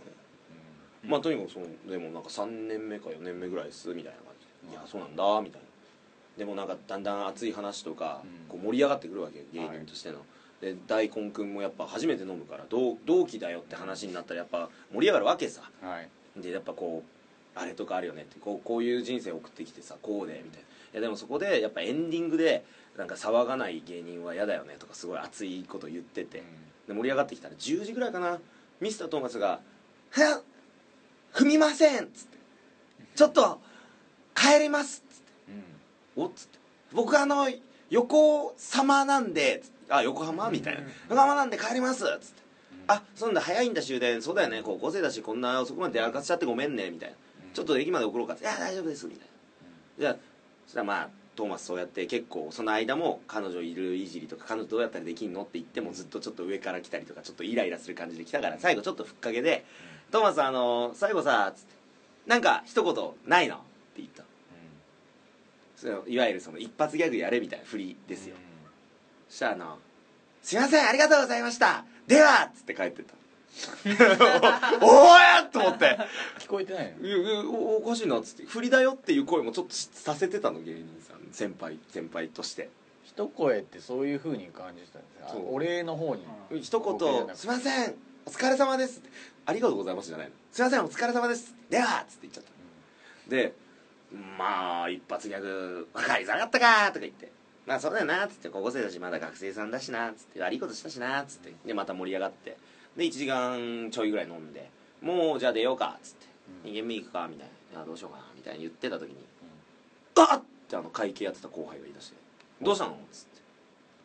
[1.06, 5.68] なまあとにかくそのでもなんか3年目か4年目ぐらいですみたいな感じで「いやそうなんだ」みたいな。
[6.38, 8.48] でもなんかだんだん熱い話とかうん。
[8.48, 10.24] こう盛り上がってくるわけ芸人としての、
[10.62, 15.64] で大根くんもやっぱ初めて飲むから同同期だよって話になったらやっぱ盛り上がるわけさ。
[15.82, 16.10] はい。
[16.42, 17.17] でやっぱこう
[17.60, 20.68] あれとかあるよねってこうこういう人生を送ってきてさこうでみたいな。
[20.94, 22.64] いやでもそこでやっぱエンディングで
[22.98, 26.44] なんか騒がない芸人は嫌だよねとかすごい熱いこと言ってて、
[26.88, 28.40] で盛り上がってきたら10時ぐらいかな
[28.80, 29.60] ミスタートーマスが
[30.12, 30.42] 「はや
[31.34, 32.38] 踏みません」っつって
[33.16, 33.60] 「ちょっと
[34.34, 35.32] 帰ります」っつって。
[35.50, 36.60] うん「おっ」つって
[36.94, 37.50] 「僕あの
[37.90, 40.50] 横様なんで」つってあ横浜？
[40.50, 42.42] みたいな「横浜なんで帰ります」っつって
[42.88, 44.22] 「あそんだ早いんだ終電。
[44.22, 44.62] そうだよね。
[44.64, 47.16] 高校生だしこんな遅くまで出歩かせちゃってごめんね」みたいな
[47.58, 49.26] 「ちょっと駅まで送ろうか」って「いや大丈夫です」みたいな。
[50.00, 50.16] じゃあ
[50.66, 55.42] そしたらまあトーマスそうやって結構その間も彼女いるいじりとか彼女どうやったらできんの？
[55.42, 59.66] って言ってもずっとちょっと上から来たりとかちょっとイライラする感じで来たから最後ちょっとふっかけで
[60.12, 61.74] 「トーマスあの最後さ」つって
[62.28, 63.64] 「なんか一言ないの?」って
[63.98, 64.24] 言った。
[65.76, 68.36] そのいわゆるその一発ギャグやれみたいな振りですよ。
[69.30, 69.80] そしたらあの
[70.42, 71.86] 「すいませんありがとうございました。
[72.08, 73.14] では!」っつって帰ってった
[74.82, 75.98] おーやと思って。
[76.40, 77.50] 聞こえてないの？
[77.52, 78.46] おおかしいなっつって。
[78.46, 82.70] 振りだよっていう声もちょっとさせてたの芸人さん先輩先輩として。
[83.04, 85.56] 一声ってそういうふうに感じてたんですねあそう。
[85.56, 86.24] お礼の方に。
[86.52, 87.96] 一僕じゃなく言「すいません
[88.26, 89.10] お疲れ様です」って
[89.46, 92.52] 「ありがとうございます」じゃないの「すいませんお疲れ様です」ではっつって言っちゃった。
[93.30, 93.54] で
[94.38, 97.32] まあ一発ギャグ「分かりづらかったか」とか言って
[97.66, 98.50] 「まあそうだよな」っつって。
[98.50, 100.40] 高校生だしまだ学生さんだしなっつって。
[100.40, 101.54] 悪いことしたしなっつって。
[101.66, 102.58] でまた盛り上がって
[102.98, 104.70] で1時間ちょいぐらい飲んで
[105.02, 106.26] 「もうじゃあ出ようか」っつって
[106.66, 106.72] 「うん。
[106.72, 109.16] 2軒目行くか」みたいな「いやどうしようかな」みたいに言ってた時に
[110.16, 112.16] 「あっ!」ってあの会計やってた後輩が言い出して
[112.62, 113.42] 「どうしたの?」っつって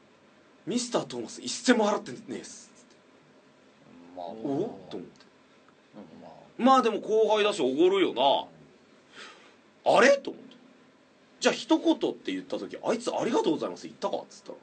[0.66, 2.97] 「ミスタートーマス一銭も払ってねえっす」つって。
[4.14, 4.26] まあ。
[4.26, 5.24] おおと思って。
[6.22, 6.32] まあ。
[6.59, 9.93] まあでも後輩だしおごるよな。
[9.97, 10.18] あれ？
[10.18, 10.57] と思って。
[11.40, 14.59] じゃあ一言って言った時あいつありがとうございます言ったかっつったら。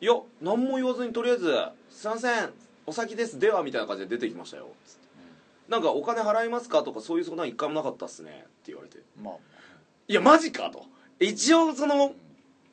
[0.00, 1.54] いや何も言わずにとりあえず
[1.90, 2.52] 「すいません
[2.88, 4.68] お先ですでは」みたいな感じで出てきましたよ。
[4.86, 5.08] つって
[5.68, 6.82] なんかお金払いますか？
[6.82, 8.30] とかそういう相談一回もなかったっすね。
[8.30, 8.98] って言われて。
[9.22, 9.34] まあ
[10.08, 10.70] いやマジか！
[10.70, 10.84] と
[11.20, 12.14] 一応その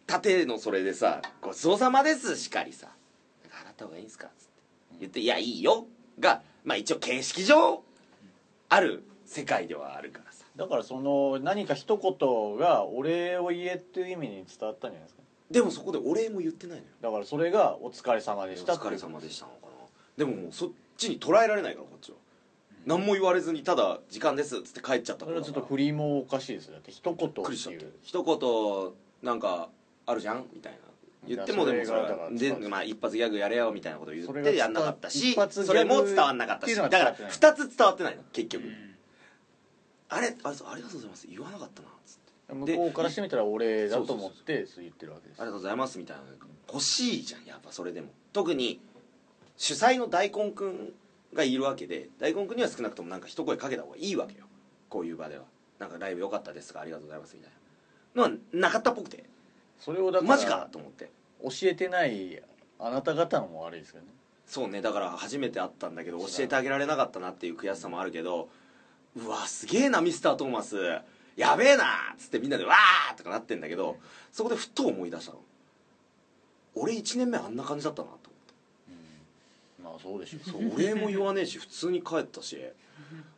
[0.08, 2.88] 盾のそれでさ「ごちそうさまです」しかりさ
[3.44, 4.52] 「なんか払った方がいいんすか?」っつって。
[5.02, 5.86] 言って「いやいいよ」
[6.20, 7.84] がまあ一応形式上
[8.70, 10.46] ある世界ではあるからさ。
[10.56, 15.22] だからその何か一言がお礼を言えっていう意味に伝わったんじゃないですか？
[15.52, 16.90] でもそこでお礼も言ってないのよ。
[17.02, 19.74] だからそれがお疲れ様でおした疲れ様でしたのかな
[20.18, 22.18] でももうそっちに捉えられないからこっちは。
[22.86, 29.70] 何も言われずにただ「時間です」っつって帰っちゃったそれはちょっとびっ振りもおかしいですよだって一言くりしちゃって一言なんか
[30.06, 30.46] あるじゃん？
[30.54, 30.80] みたいな。
[31.28, 37.32] 言ってもでもそれはでまあ一発ギャグやれよみたいなこと言それがってやんなかったし一発ギャグそれも伝わんなかったっていうのしだってない。
[37.32, 38.66] 2つ伝わってないの結局。
[40.10, 41.28] あれあれそうありがとうございます。
[41.28, 42.54] 言わなかったなっつって。
[42.54, 45.42] 向こうからしてみたらお礼だと思ってそう言ってるわけです。
[45.42, 46.24] ありがとうございますみたいな。
[46.24, 46.30] の
[46.72, 48.10] 欲しいじゃんやっぱそれでも。
[48.32, 48.80] 特に
[49.58, 50.94] 主催の大根くん
[51.34, 54.46] がいるわけで大根くんには少なくともなんか一声かけた方がいいわけよ。
[54.90, 55.44] こういう場では。
[55.80, 57.52] なんかライブ良かったですとかありがとうございますみたい
[58.16, 58.30] な。
[58.30, 59.26] のはなかったっぽくて。
[59.80, 61.10] それをだからマジかと思って。
[61.44, 62.42] 教えてない
[62.80, 64.08] あなた方のも悪いですよね。
[64.46, 64.82] そうね。
[64.82, 68.50] だから初めて会ったんだけど教えてあげられなかったなっていう悔しさもあるけど
[69.16, 70.78] うわすげえなミスタートーマス。
[71.36, 73.98] やべえなっつってみんなでわーとかなってんだけど
[74.32, 75.40] そこでふと思い出したの。
[76.76, 78.25] 俺1年目あんな感じだったなって
[79.86, 80.50] まあそうでしょう。
[80.50, 82.58] そうお礼も言わねえし普通に帰ったし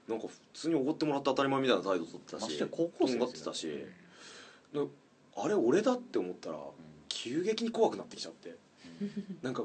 [0.07, 3.85] なんか普通におごってもらって当たり前みたいな態度取ってたしまして高校とんがってたしで
[5.35, 6.57] あれ俺だって思ったら
[7.09, 8.55] 急激に怖くなってきちゃって。
[9.43, 9.63] なんか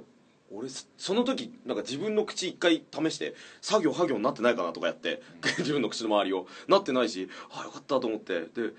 [0.54, 5.22] 俺そその時なんか自分の口一回試して作業作業になってないかなとかやって
[5.60, 6.46] 自分の口の周りを。
[6.68, 8.40] なってないしああよかったと思って。
[8.40, 8.74] で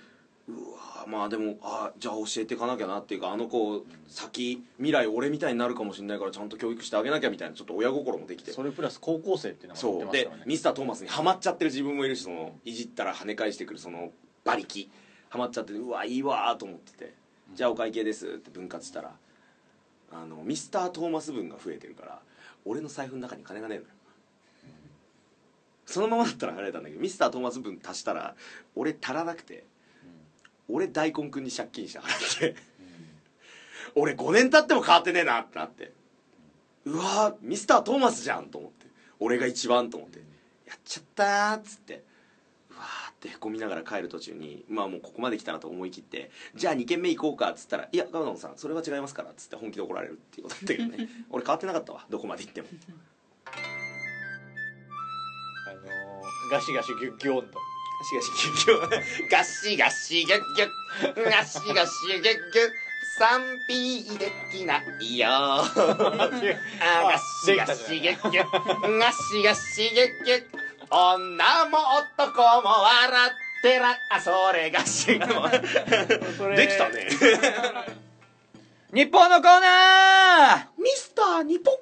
[0.47, 9.69] うわまあでもあじゃあ教えていかなきゃなっていうかあの子先未来俺みたいになるかもしれないからちゃんと教育してあげなきゃみたいなちょっと親心もできてそれプラス高校生っていう。
[9.69, 10.11] のがそう。
[10.11, 14.11] でミスタートーマスにハマっちゃってる自分もいるしそのいじったら跳ね返してくるその
[14.45, 14.89] 馬力
[15.29, 17.13] ハマっちゃってうわいいわーと思ってて
[17.55, 19.15] 「じゃあお会計です」って分割したら
[20.11, 22.21] あのミスタートーマス分が増えてるから
[22.65, 23.89] 俺の財布の中に金がねえのよ。
[25.85, 28.35] そのままだったら払えたんだけどミスタートーマス分足したら
[28.75, 29.65] 俺足らなくて
[30.69, 32.55] 俺大根くんに借金して払って。
[33.95, 35.93] 俺5年経っても変わってねえなってなって。
[36.85, 38.87] うわーミスタートーマスじゃんと思って。
[39.19, 40.19] 俺が一番と思って。
[40.67, 42.03] やっちゃったーっつって。
[42.71, 51.09] うわーっってへこみながら帰る途中にまあもうここまで来たなと思い切ってじゃあ2軒目行こうかっつったら「いやガバドンさんそれは違いますから」っつって本気で怒られるっていうことだったけどね。
[51.31, 52.67] 俺変わってなかったわどこまで行っても。
[55.65, 57.59] あのーガシガシギュッギュ温度
[58.03, 58.35] ガシガシ
[58.65, 62.71] ギュッギュガシガシギュッギュ ガシガシギュッギュ
[63.17, 65.65] 賛否できないよあ
[66.19, 70.43] ガシガシギュッギュガシガシギュッギュ
[70.89, 71.77] 女も
[72.17, 75.17] 男も笑ってらあそれがしで
[76.67, 77.07] きたね。
[78.93, 80.81] 日本のコーナー。
[80.81, 81.75] ミスターニポン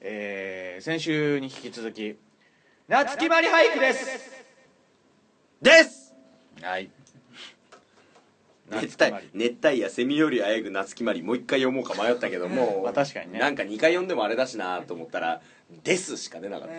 [0.00, 2.16] えー、先週に引き続き
[2.88, 4.35] 夏木まり俳句です
[5.62, 6.14] です。
[6.62, 6.90] はい。
[8.68, 13.38] 熱帯熱帯夜セミよりあえぐ夏木まりもう一回読もうか迷ったけども まあ確かにね。
[13.38, 15.40] なんか2回読んでもあれだしなと思ったら
[15.84, 16.74] 「です」しか出なかった。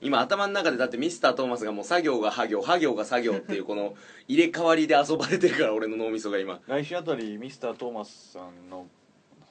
[0.00, 3.96] 今頭の中でだってミスタートーマスがもう作業が作業作業が作業っていう この
[4.28, 6.60] 入れ替わりで遊ばれてるから俺の脳みそが今。
[6.68, 8.86] 来週あたりミスタートーマスさんの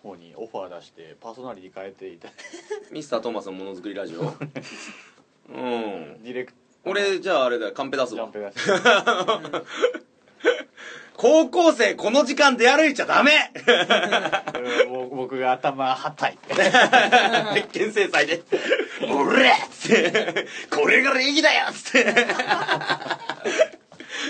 [0.02, 2.36] 方にオファー出してパーソナリティ変えていただい
[2.92, 4.22] ミスタートーマスのものづくりラジオ？
[4.24, 4.34] うん。
[4.34, 6.54] てディレク
[6.86, 8.30] 俺じゃああれだよカンペ出すわ。
[11.16, 13.52] 高校生この時間出歩いちゃダメ。
[15.12, 16.38] 僕が頭はたい。
[16.48, 16.56] て
[17.54, 18.42] 鉄拳制裁で
[19.10, 22.14] 「俺!」っつって「これが礼儀だよ!」っつって。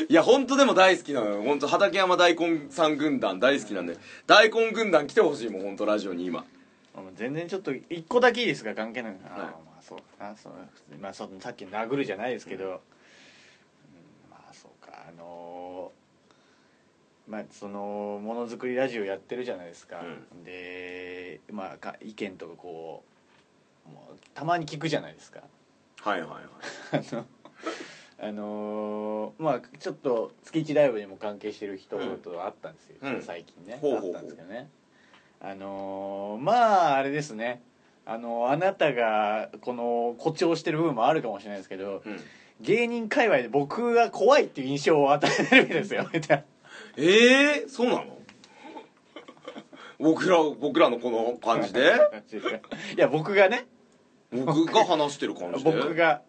[0.09, 1.41] いや本当でも大好きなのよ。
[1.43, 3.97] 本当畠山大根さん軍団大好きなんで。
[4.27, 6.45] 大根軍団来てほしいもん本当ラジオに今。
[7.15, 9.49] 全然ちょっと一個だけいいですか関係ない、あーはい。
[9.49, 10.53] まあそうかなそう
[10.99, 12.71] まあそのさっきの殴るじゃないですけど、うん
[14.29, 23.03] まあそうかあのーまあそのものづくりラジオやってるじゃないですか、うでまあか意見とかこ
[23.87, 25.41] うもうたまに聞くじゃないですか。
[26.01, 26.43] はいはいはい。
[27.09, 27.25] あの
[28.19, 33.21] あのーまあちょっと月一ライブにも関係してる人と会ったんですよ、うん。
[33.21, 34.11] 最近ね、ほうほうほう。
[34.11, 34.69] 会ったんですけどね。
[35.39, 37.61] あのーまああれですね
[38.05, 42.19] あのあなたがこの誇張してる部分もあるかもしれないですけど、うん。
[42.61, 46.45] 芸人界隈で僕が怖いっていう印象を与えてるんですよみたい
[46.97, 48.17] ええー、そうなの？
[49.99, 51.93] 僕ら僕らのこの感じで？
[52.95, 53.67] いや僕がね。
[54.31, 55.71] 僕が話してる感じで？
[55.71, 56.21] 僕が。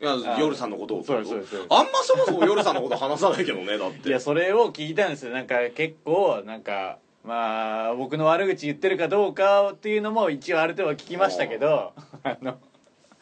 [0.00, 4.08] いやあ夜さんのことをそうそうそうあんまそもそも夜さんのこと話さないけどねだって。
[4.08, 5.32] いやそれを聞いたんですよ。
[5.32, 11.92] なんか結構なんかまあ僕の悪口言ってるかどうかっていうのも一応ある程度聞きましたけど
[12.24, 12.58] あの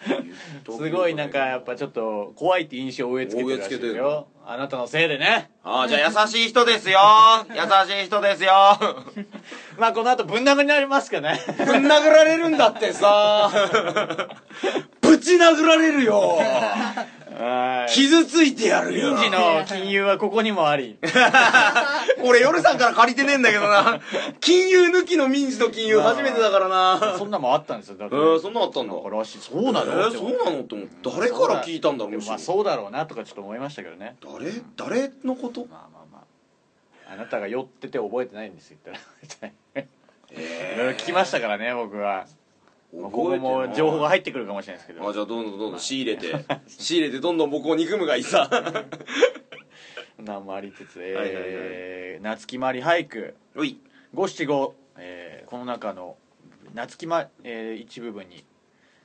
[0.65, 4.29] すごいなんかやっぱちょっと怖いって印象を植え付けてるらしいですよ。
[4.47, 5.51] あなたのせいでね。
[5.63, 6.99] ああじゃあ優しい人ですよ。
[7.53, 7.61] 優
[7.93, 8.51] しい人ですよ。
[9.77, 11.39] まあこの後ぶん殴りになりますかね。
[11.59, 13.51] ぶん殴られるんだってさ。
[15.03, 16.39] ぶち殴られるよ。
[16.39, 17.20] はい
[17.89, 19.15] 傷ついてやるよ。
[19.15, 20.99] 民事の金融はここにもあり。
[22.23, 24.01] 俺夜さんから借りてねえんだけどな。
[24.41, 27.17] 金融抜きの民事と金融初めてだからな。
[27.17, 27.97] そんなもんあったんですよ。
[27.97, 28.95] だってえー、そんなのあったんだ。
[29.11, 31.11] らしいそうなの、えー、そうなのって思って。
[31.11, 34.17] 誰から聞いたんだろうまあそうだろうなとかちょっと思いましたけどね。
[34.23, 34.53] 誰？
[34.77, 35.67] 誰のこと？
[35.67, 37.13] まあまあまあ。
[37.13, 38.99] あなたが酔ってて覚えてないんですよ言っ
[39.41, 39.83] たら。
[40.33, 42.27] いろいろ聞きましたからね僕は
[42.93, 45.09] まあ今後も情報が入ってくるかもしれないですけど。
[45.09, 46.35] あじゃあどんどんどんどん仕入れて。
[46.67, 48.49] 仕入れてどんどん僕を憎むがいいさ。
[50.19, 53.35] なんもありつつ、えー夏木まり俳句。
[54.13, 56.17] 五七五、えーこの中の
[56.75, 58.45] 夏木ま、えー一部分に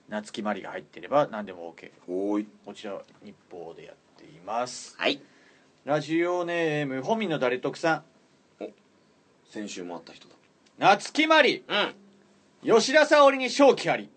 [0.09, 4.95] 夏木まりが入っていれば何でも OK おこちら日報でやっています。
[4.97, 5.21] はい。
[5.86, 8.03] ラジオネーム本民の誰得さ
[8.59, 8.65] ん。
[9.49, 10.36] 先週もあった人だ。
[10.77, 12.04] 夏木まりうん
[12.66, 14.09] 吉田沙保里に勝機あり。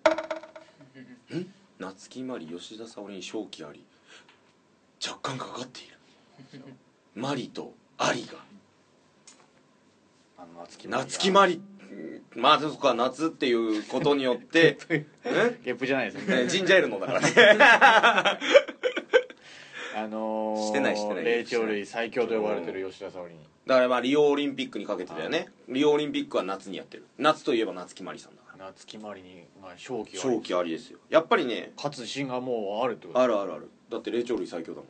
[1.79, 3.85] 夏木マリ吉田沙保里に勝機あり。
[5.07, 5.89] 若干かかってい
[6.59, 6.65] る。
[7.15, 8.39] マリとアリが。
[10.39, 11.05] あの夏木まりが。
[11.05, 11.61] 夏木マリ。
[12.37, 14.79] まあそっか夏っていうことによって。
[14.89, 15.05] え
[15.63, 16.47] ゲップじゃないですよね。
[16.49, 17.29] ジンジャーエールのだからね
[20.05, 21.25] あのー、してないしてない。
[21.25, 23.41] 霊長類最強と呼ばれてる吉田沙保里に。
[23.67, 25.49] だからまあリオオリンピックにかけてたよね。
[25.69, 27.07] リオオリンピックは夏にやってる。
[27.19, 28.67] 夏といえば夏木マリさんだから。
[28.67, 30.99] 夏木まりに、まあ、勝機あり勝機ありですよ。
[31.11, 33.21] やっぱりね勝つ自信がもうあるってこと。
[33.21, 33.71] あるあるある。
[33.91, 34.87] だって霊長類最強だもん。
[34.87, 34.89] い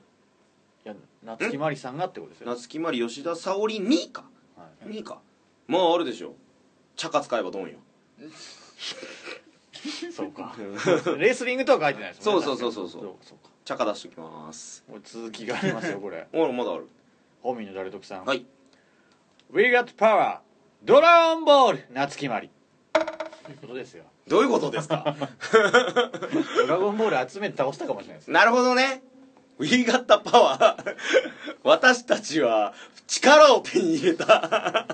[0.85, 0.95] や
[1.25, 4.25] 夏木まりさんがってことですよ、夏木マリ吉田沙保里にか？
[4.57, 4.89] はい。
[4.89, 5.21] にか？
[5.67, 6.35] まああるでしょ。
[6.97, 7.79] チャカ使えばドンよ。
[10.13, 10.57] そうか。
[11.19, 12.45] レスリングとは書いてないですもんね。
[12.45, 13.03] そうそうそうそうそう。
[13.03, 14.83] そうそうかチャカ出しときます。
[14.89, 16.27] これ続きがありますよこれ。
[16.33, 16.89] ほらまだある。
[17.43, 18.47] 本民の誰得さん、はい。
[19.51, 20.39] We got power.
[20.83, 22.49] ドラゴンボール夏木まり。
[22.95, 23.01] と
[23.51, 24.05] いうことですよ。
[24.27, 25.15] どういうことですか？
[26.57, 29.03] ドラゴンボール集めて倒したかもしれないですなるほどね。
[29.59, 30.97] We got the power.
[31.63, 32.73] 私たちは
[33.07, 34.87] 力を手に入れた。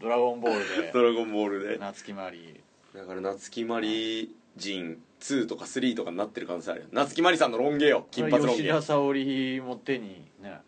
[0.00, 0.92] ドラゴンボールで。
[0.92, 1.78] ドラゴンボールで。
[1.78, 2.60] 夏木マリ
[2.94, 6.86] だから夏木マリ人2とか3とかになってる可能性あるよ。
[6.92, 8.62] 夏木マリさんのロン毛よ金髪ロン毛。
[8.62, 10.60] 吉田沙保里も手にね。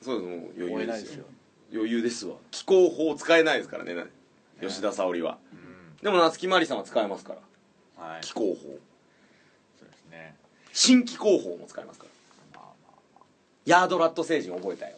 [0.00, 1.24] そうですもう余裕でですすよ。
[1.72, 2.36] 余裕ですわ。
[2.50, 3.94] 気候法使えないですからね
[4.60, 5.38] 吉田沙保里は。
[5.52, 5.96] うん。
[6.02, 7.34] でも夏木マリさんは使えますか
[7.98, 8.04] ら。
[8.04, 8.20] はい。
[8.22, 8.54] 気候法。
[8.54, 10.36] そうですね。
[10.72, 12.06] 新気候法も使えますか
[12.54, 12.60] ら。
[12.60, 13.20] まあ
[13.66, 14.96] ヤードラット星人覚えたよ。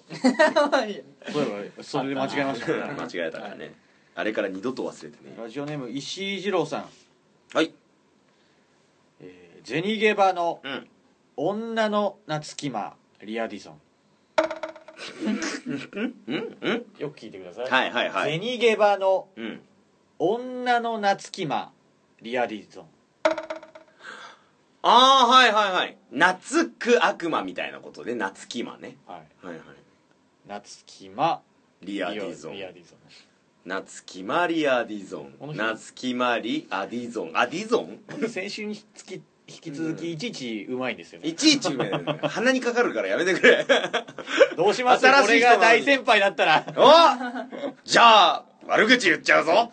[1.32, 2.74] そういえばそれで間違えましたね。
[3.00, 3.74] 間違えたからね。
[4.14, 5.34] あれから二度と忘れてね。
[5.38, 6.88] ラジオネーム石井二郎さん、
[7.54, 7.72] はい
[9.62, 10.88] えー、ゼニゲバのうん。
[11.34, 13.80] 女の夏木マリアディソン。
[16.26, 16.54] うん。
[16.62, 16.86] うん。
[16.98, 18.32] よく聞いてください、はいはいはい。
[18.32, 19.60] ゼニゲバのうん。
[20.18, 21.72] 女の夏木マ
[22.20, 22.86] リアディソン。
[24.84, 25.96] ああはいはいはい。
[26.10, 28.96] 夏く悪魔みたいなことで夏木魔ね。
[29.06, 29.46] はい。
[29.46, 29.64] はいはい。
[30.46, 31.40] 夏木マ
[31.80, 32.52] リアディゾン。
[32.54, 32.98] リアディゾン
[33.64, 35.62] 夏木マリアディゾこの人。
[35.62, 37.30] ン夏木マリアディゾン。
[37.34, 38.28] アディゾン？
[38.28, 39.22] 先週につき
[39.52, 41.28] 引き続きいちいちうまいんですよね。
[41.28, 43.64] いちいちうめえな鼻にかかるからやめてくれ。
[44.56, 45.06] どうします？
[45.06, 46.64] 新しい人これが大先輩だったら。
[46.76, 46.90] お
[47.84, 49.72] じゃあ悪口言っちゃうぞ。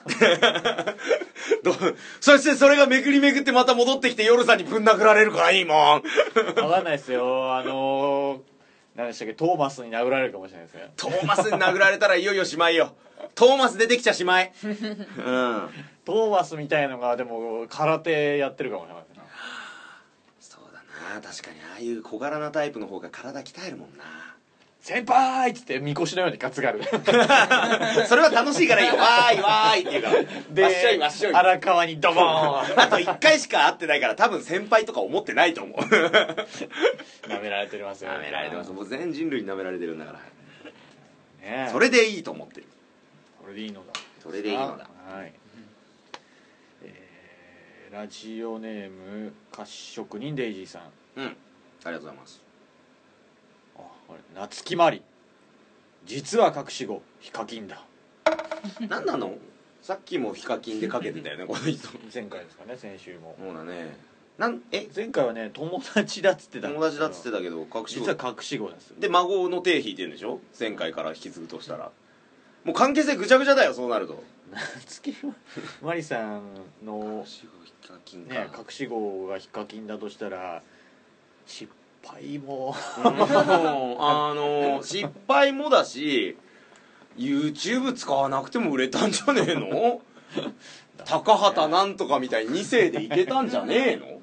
[1.63, 1.73] ど
[2.19, 6.03] そしてそれがめくりめくってまた戻ってきて夜さんにぶん殴られるからいいもん。
[6.33, 7.53] 分かんないですよ。
[7.55, 8.39] あのー、
[8.95, 9.33] 何でしたっけ？
[9.33, 12.95] トーマスに殴られるかもしれないですねトーマスに殴られたらいよいよしまいよ。
[13.35, 14.51] トーマス出てきちゃしまい。
[14.63, 14.73] うん。
[16.05, 19.03] トーマスみたいのがでも空手やってるかもしれない
[21.09, 24.03] そうだな確かにああいう小柄なタイプの方が体鍛えるもんな。
[24.81, 26.81] 先輩っつってみこしのように担がる。
[28.07, 28.95] それは楽しいからいいよ。
[28.95, 30.23] わーいわーいって言うから。
[30.51, 31.33] でわっしょいわっしょい。
[31.33, 32.79] 荒川にドボーン。
[32.79, 35.79] あと1回しか会ってないから多分先輩とか思ってないと思う。
[37.27, 38.11] 舐められてますよ。
[38.11, 38.71] 舐められてます。
[38.71, 40.19] もう全人類に舐められてるんだから。
[41.41, 42.67] ねそれでいいと思ってる。
[43.41, 43.93] それでいいのだ。
[44.23, 44.87] それでいいのだ。
[45.13, 45.33] はい、
[46.83, 47.09] えー
[47.91, 50.81] ラジオネーム褐色人デイジーさん
[51.19, 51.25] うん。
[51.25, 51.35] あり
[51.85, 52.41] がとうございます。
[53.77, 55.01] あこれ夏木マリ。
[56.05, 57.83] 実は隠し子ヒカキンだ。
[58.87, 59.37] 何なの？
[59.81, 61.89] さっきもヒカキンでかけてたよね この人。
[62.13, 63.35] 前回ですかね先週も。
[63.39, 63.97] そうだね。
[64.37, 64.87] なんえ？
[64.95, 68.05] 前回はね友達だっつってたん友達だっつってたけど隠し子。
[68.05, 70.39] 実は隠し子ですで孫の手引いてるんでしょ？
[70.57, 71.91] 前回から引き継ぐとしたら。
[72.63, 74.21] もう関係性ぐちゃぐちゃだよそうなると。
[74.51, 75.15] 夏木
[75.81, 76.41] マリさん
[76.83, 77.47] のヒ
[77.87, 80.61] カキンか、ね隠し子がヒカキンだとしたら
[81.49, 81.67] 失
[82.05, 82.75] 敗も。
[82.97, 83.05] うん。
[83.07, 86.37] あの失敗もだし
[87.17, 90.01] YouTube 使わなくても売れたんじゃねえの？
[91.05, 94.21] 高畑なんとかみたいに2世でいけたんじゃねえの？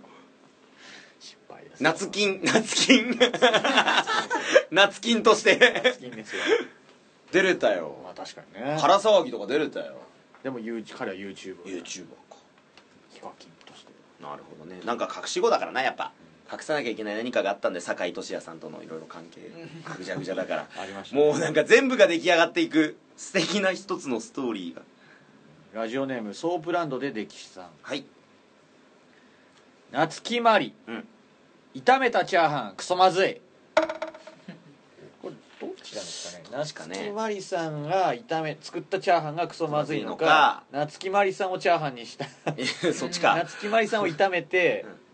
[1.19, 1.83] 失敗です。
[1.83, 3.19] 夏金夏金。
[4.71, 5.59] 夏金として。
[5.85, 6.43] 夏金ですよ。
[7.33, 7.97] 出れたよ。
[8.05, 8.79] まあ確かにね。
[8.81, 9.97] 空騒ぎとか出れたよ。
[10.45, 12.37] でも彼は YouTuber で YouTuber か。
[13.11, 13.93] ヒカキンとして。
[14.23, 14.81] なるほどね。
[14.85, 16.13] なんか隠し子だからなやっぱ
[16.53, 19.41] 隠さなきゃいけない何かがあったんで酒井俊也さんとのいろいろ関係。
[19.99, 20.69] ぐちゃぐちゃだから。
[20.81, 21.17] ありました。
[21.17, 22.97] ねもうなんか全部が出来上がっていく。
[23.17, 24.83] 素敵な一つのストーリーが。
[25.73, 27.71] ラジオネームソープランドで歴史さん。
[27.83, 28.05] はい。
[29.91, 31.09] 夏木マリ、うん。
[31.75, 32.77] 炒めたチャーハン。
[32.77, 33.41] クソまずい。
[35.23, 36.97] これどっちなんですかね？
[36.97, 42.27] 夏木マリさんが炒め作ったチャーハンがクソまずいのか夏木マリさんをチャーハンにした。
[42.57, 43.35] えそっちか。
[43.43, 45.06] 夏木マリさんを炒めてうん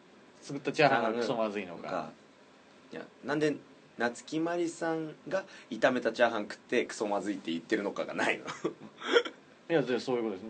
[0.43, 1.88] 作ったチャーハンがクソまずいのか。
[1.88, 2.11] か
[2.93, 3.55] いやなんで
[3.99, 8.45] 夏木マリさんが炒めたチャーハン食ってクソまずいって言ってるのかがないの。
[9.70, 10.45] いやでそういうことです。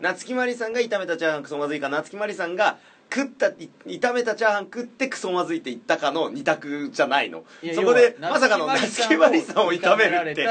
[0.00, 0.34] 夏木。
[0.34, 2.78] マリさんが炒めたチャーハンクソまずいか夏木マリさんが
[3.12, 7.44] 食ったい炒めたチャーハン食ってクソまずいって言ったかの二択じゃないの。
[7.74, 10.44] そこでまさかの夏木マリさんを炒めるって。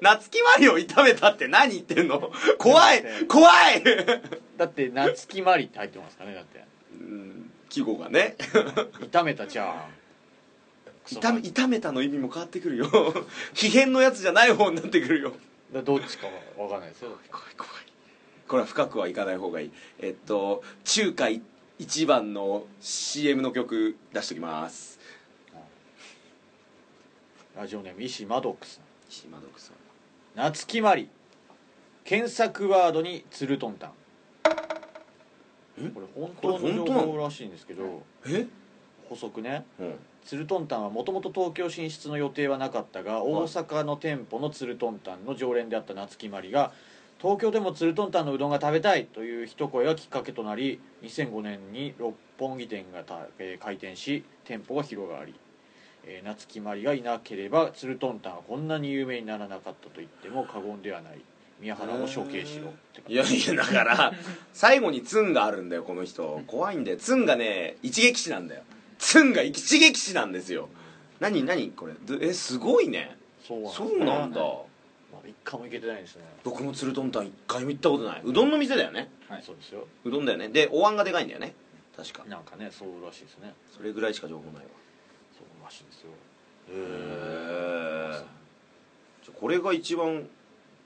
[0.00, 2.32] 夏木マリを炒めたって何言ってんの？
[2.58, 3.82] 怖い怖い。
[4.56, 6.64] だって夏木マリって入ってますからねだって。
[6.92, 8.36] うん季語がね。
[9.10, 9.90] 炒めたチャーハン
[11.04, 12.88] クソまずい炒め炒めたの意味も変わってくるよ。
[13.52, 15.32] 秘変のやつじゃない方になってくるよ。
[15.72, 17.02] だどっちかは分かんないです。
[17.02, 17.72] よ怖い怖い。
[18.46, 19.70] これは深くはいかない方がいい。
[19.98, 21.28] えっと中華
[21.80, 25.00] 一番の CM の曲出しときます。
[27.56, 29.76] ラジオネーム石マドックス島徳さん。
[30.36, 31.08] 夏木マリ
[32.04, 33.90] 検索ワードにツルトンタン。
[33.90, 34.03] ん
[35.76, 38.46] これ本当の情報らしいんですけどえ？
[39.08, 39.66] 補足ね。
[39.78, 39.94] うん。
[40.24, 46.72] ツルトンタンはもともと東京進出の予定はなかったが大阪の店舗のツルトンタンの常連であった夏木マリが
[47.20, 55.34] 東京でもツルトンタンのうどんが食べたいという一声がきっかけとなり2005年に六本木店がた、えー開店し店舗が広がり
[56.04, 61.20] えー夏木マリがいなければツルトンタンはこんなに有名にならなかったと言っても過言ではない
[61.64, 63.10] 宮原を処刑しろって。
[63.10, 64.12] いやいやだから
[64.52, 66.42] 最後にツンがあるんだよこの人。
[66.46, 66.98] 怖いんだよ。
[66.98, 68.62] ツンがね一撃死なんだよ。
[68.98, 70.68] ツンが一撃死なんですよ。
[71.20, 71.94] 何何これ。
[71.94, 73.16] どえすごいね。
[73.48, 74.40] そうなんですそうなんだ。
[75.26, 76.24] 一回も行けてないですね。
[76.44, 78.22] 僕もツルトンタン一回も行ったことない。
[78.22, 79.08] うどんの店だよね。
[79.30, 79.42] はい。
[79.42, 79.86] そうですよ。
[80.04, 80.50] うどんだよね。
[80.50, 81.54] でお椀がでかいんだよね。
[81.96, 82.24] 確か。
[82.28, 83.54] なんかねそうらしいですね。
[83.74, 84.68] それぐらいしか情報ないわ。
[85.32, 86.10] そうらしいですよ。
[86.68, 88.34] へえ
[89.40, 90.28] これが一番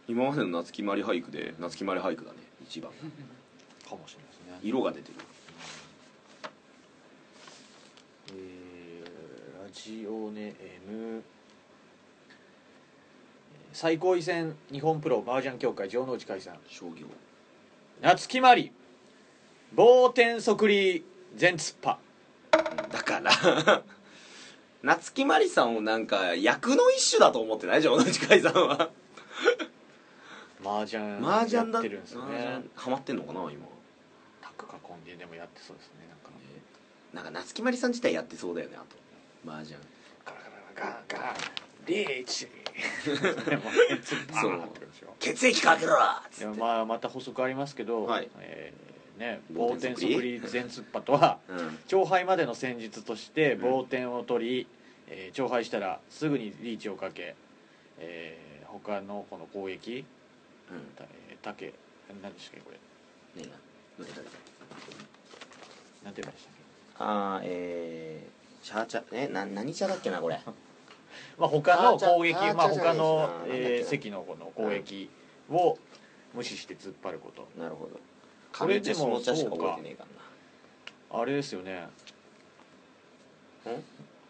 [0.08, 2.90] 今までの夏木マリ俳句で夏木マリ俳句だね一番。
[2.92, 4.58] かもしれないですね。
[4.62, 5.14] 色が出てる。
[8.32, 11.22] えーラジオネーム
[13.74, 17.06] 最高位戦日本プロ麻雀協会城之内海さん商業。
[18.00, 18.72] 夏木マリ。
[19.74, 21.04] 棒天即利
[21.36, 21.98] 全突破。
[22.90, 23.82] だから。
[24.82, 27.82] 夏木マリさんをなんか役の一種だと思ってない？
[27.82, 28.90] じゃん同じ会さんは
[30.64, 31.78] 麻雀麻雀だ。
[31.78, 33.66] やってるんですよ麻ね雀ハマってんのかな今。
[34.40, 36.30] タック囲んででもやってそうですねなんか。
[37.14, 39.50] なんか夏木マリさん自体やってそうだよねあと。
[39.50, 39.78] 麻雀。
[40.24, 40.38] ガラ
[40.76, 41.34] ガラガラガラ。
[41.86, 42.48] リーチ
[44.40, 44.60] そう。
[45.18, 48.28] 血液かけろいやまあまた補足ありますけど、はい。
[48.40, 48.88] えー
[49.18, 51.78] ね棒棒天天即利即利全突破とはうん。
[51.84, 53.60] 勝敗までの戦術としてん。
[53.60, 54.66] 棒点を取り、
[55.08, 57.34] えー勝敗したらすぐにリーチをかけ、
[57.98, 60.04] えー他のこの攻撃
[60.70, 60.80] うん。
[60.96, 61.72] たえー竹
[62.22, 62.76] 何でしたっけこれ。
[63.42, 63.56] ねえな。
[63.98, 64.28] どれどれ
[66.04, 66.54] 何て言うんでしたっ
[66.98, 70.36] あーえー、シャーチャえな何茶だっけなこれ。
[70.36, 70.42] け
[71.38, 75.10] まあ他の攻撃あーまあじゃあ他のじゃあ、じゃあえーのこの攻撃
[75.50, 75.78] を
[76.34, 77.48] 無視して突っ張ること。
[77.58, 77.98] なるほど。
[78.56, 80.06] これでも上茶しか覚えてねえか
[81.10, 81.80] あれですよね。
[81.80, 81.88] ん？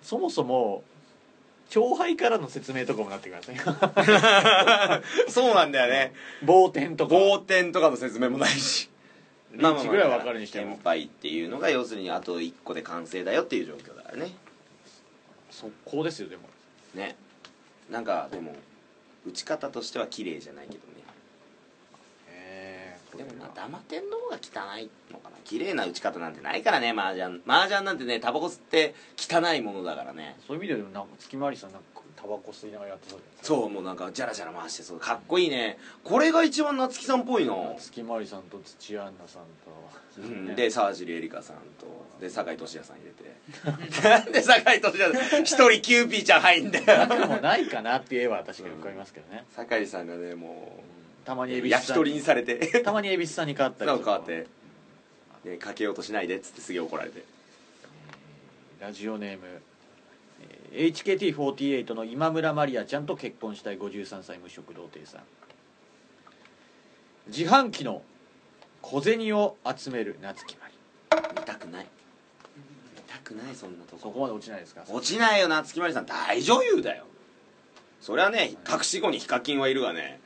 [0.03, 0.83] そもそも
[1.75, 3.57] 勝敗からの説明とかもなってください。
[3.57, 6.15] ら そうなんだよね。
[6.43, 7.15] 棒点とか。
[7.15, 8.89] 棒点とかの説明もないし。
[9.53, 10.77] リーチぐらいは分かるにしても。
[10.77, 14.33] 先輩っていうのが要するにあと1個で完成だよっていう状況だからね。
[15.51, 16.49] 速攻ですよでも。
[16.95, 17.17] ね。
[17.91, 18.55] なんかでも
[19.27, 20.98] 打ち方としては綺麗じゃないけどね。
[20.98, 20.98] へ
[23.17, 25.37] でもまあダマ点の方が汚いのかな。
[25.45, 27.41] 綺麗な打ち方なんてないからね麻雀。
[27.47, 30.37] 麻雀なんてねタバコ吸って汚いものだからね。
[30.47, 31.87] そういう意味でもなんか月回りさんなんか
[32.17, 35.01] タバコ吸いながらやってそうそうもうなんかジャラジャラ回してそう。
[35.01, 35.79] かっこいいね。
[36.05, 40.47] これが一番夏木さんっぽいの、月回りさんと土屋アンナさんと、うん。
[40.47, 41.87] ねで沢尻エリカさんと。
[42.21, 44.09] で酒井俊也さん入れて。
[44.09, 47.07] な んで酒井俊也一人キューピーちゃん入んだよ。
[47.07, 50.83] でもないかなっていう絵は確かに浮かびますけどね、酒井さんがねも
[51.29, 52.81] たまにう恵比寿焼き鳥にされて。
[52.83, 54.47] たまに恵比寿さんに変わったりなんとか変わって。
[55.45, 57.23] でかけようとしないでっつってすげえ怒られて。
[58.81, 59.41] ラジオネーム。
[60.73, 65.23] えー HKT48 の今村マリアちゃんと結婚したい53歳無職童貞さん。
[67.27, 68.03] 自販機の
[68.81, 70.75] 小銭を集める夏木マリ
[71.39, 71.87] 見たくない。
[72.97, 74.03] 見たくないそんなとこ。
[74.03, 74.83] そこまで落ちないですか？
[74.89, 76.07] 落ちないよ夏木マリさん。
[76.07, 77.05] 大女優だよ。
[78.01, 80.21] そりゃね隠し子にヒカキンはいるがね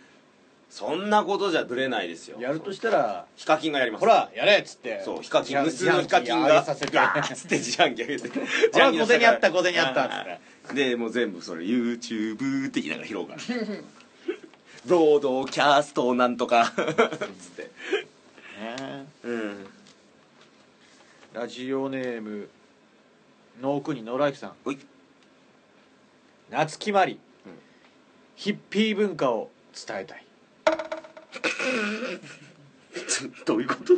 [0.72, 2.40] そんなことじゃぶれないですよ。
[2.40, 4.00] やるとしたらヒカキンがやります。
[4.00, 5.02] ほらやれっつって。
[5.04, 6.64] そうヒカキン無数のヒカキンが。
[6.64, 6.96] させて。
[6.96, 8.30] ガーッつって自販機上げて。
[8.72, 10.88] ほら小銭あった小銭あったっつって。
[10.90, 13.40] でもう全部それ YouTube って言いながら拾うから。
[14.86, 16.72] ロードキャストなんとか。
[16.74, 16.84] つっ
[17.54, 17.62] て。
[18.58, 19.06] ね。
[19.24, 19.66] うん。
[21.34, 22.48] ラジオネーム
[23.60, 24.52] ノークニノーライフさん。
[24.64, 24.78] おい。
[26.48, 27.20] 夏木マリ、
[28.36, 30.24] ヒッピー文化を伝えたい
[33.46, 33.94] どういうこと？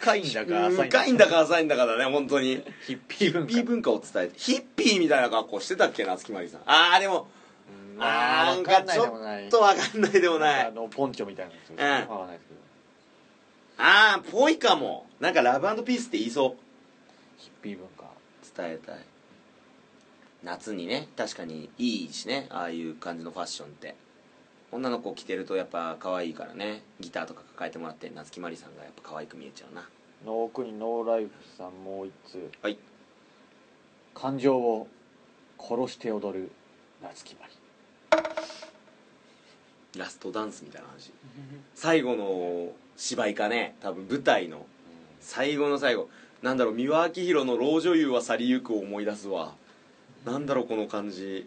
[0.00, 2.62] 深いんだか浅いんだ深いんだか浅いんだかだね本当に。
[2.86, 3.90] ヒッピー文化ヒッピー文化。
[3.92, 4.38] を伝えて。
[4.38, 7.28] ヒッピーみたいな格好してたっけ夏木マリさんああでも。
[7.96, 10.12] うんあーわかんないちょっとわかんない。
[10.12, 11.70] でもないあのポンチョみたいなやつ
[12.08, 12.10] ん。
[12.10, 12.60] わかんないですけど。
[13.78, 15.06] ああぽいかも。
[15.20, 16.62] なんかラブピースって言いそう。
[17.38, 18.04] ヒッピー文化
[18.56, 18.96] 伝えたい。
[20.42, 23.94] 夏にね確かにいいしねああいう感じのファッションって
[24.74, 26.82] 女の子着てるとやっぱ可愛いからね。
[26.98, 29.88] ギターとか抱えてもらって夏木マリさんがやっぱ可愛く見えちゃうな。
[30.26, 32.50] ノークニノーライフさんもう一つ。
[32.60, 32.76] はい。
[34.14, 34.88] 感情を
[35.60, 36.50] 殺して踊る
[37.00, 37.52] 夏木マリ。
[39.96, 41.12] ラストダンスみたいな話。
[41.76, 43.76] 最後の芝居かね。
[43.80, 44.66] 多分舞台の。
[45.20, 46.08] 最後の最後。
[46.42, 49.54] なんだろう三輪明宏の老女優は去りゆくを思い出すわ。
[50.24, 51.46] なんだろうこの感じ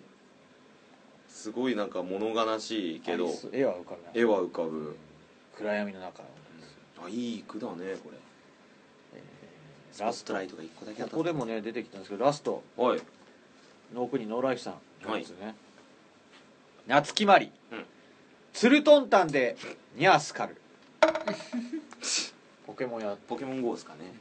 [1.38, 4.98] すごいなんか物悲しいけど絵は浮かぶ絵は浮かぶ。
[5.56, 6.24] 暗闇の中
[7.04, 7.74] あいい句だね
[8.04, 8.18] これ。
[10.04, 10.34] ラスト。
[10.34, 11.12] ライトが1個だけあった。
[11.12, 12.64] ここでもね出てきたんですけどラスト。
[12.76, 13.02] はい。
[13.94, 15.54] ノークにノーライフさんはいですね、
[16.88, 17.86] 夏木マリ、うん。
[18.52, 19.58] ツルトンタンで
[19.96, 20.58] ニャースカル。
[22.66, 23.16] ポケモンや。
[23.28, 24.12] ポケモン GO ですかね。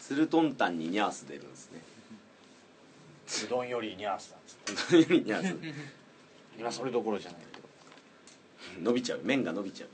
[0.00, 1.82] ツルトンタンにニャース出るんですね。
[3.44, 6.05] うどんよりニャースなんですねニャース
[6.58, 7.66] 今それどころじゃないけど。
[8.82, 9.20] 伸びちゃう。
[9.22, 9.88] 麺が伸びちゃう。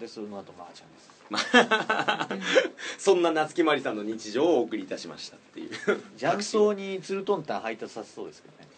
[0.00, 1.08] でその後マーちゃんです。
[3.04, 5.70] そんな夏木マリさんの日常をお送りいたしましたっていう。
[6.16, 8.68] 雀荘にツルトンタン配達させそうですけどね。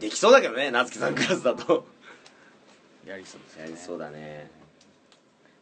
[0.00, 1.86] できそうだけどね夏木さんクラスだと。
[3.06, 3.70] やりそうですよね。
[3.70, 4.50] やりそうだね。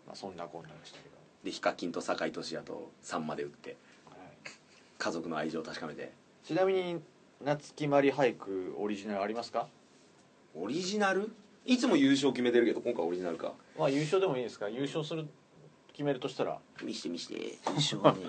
[0.07, 3.77] まあそんなこんなでしたけど、でヒカキンと酒井俊也と3まで打って
[4.11, 4.19] はい。
[4.99, 6.13] 家族の愛情を確かめて。
[6.45, 7.01] ちなみに
[7.43, 9.69] 夏木マリ俳句オリジナルありますか？
[10.59, 11.31] オリジナル？
[11.65, 13.53] いつも優勝決めてるけど今回オリジナルか。
[13.79, 14.69] まあ優勝でもいいですか？
[14.69, 15.27] 優勝する
[15.93, 16.59] 決めるとしたら？
[16.83, 17.35] 見して見して。
[17.35, 18.21] 優勝はね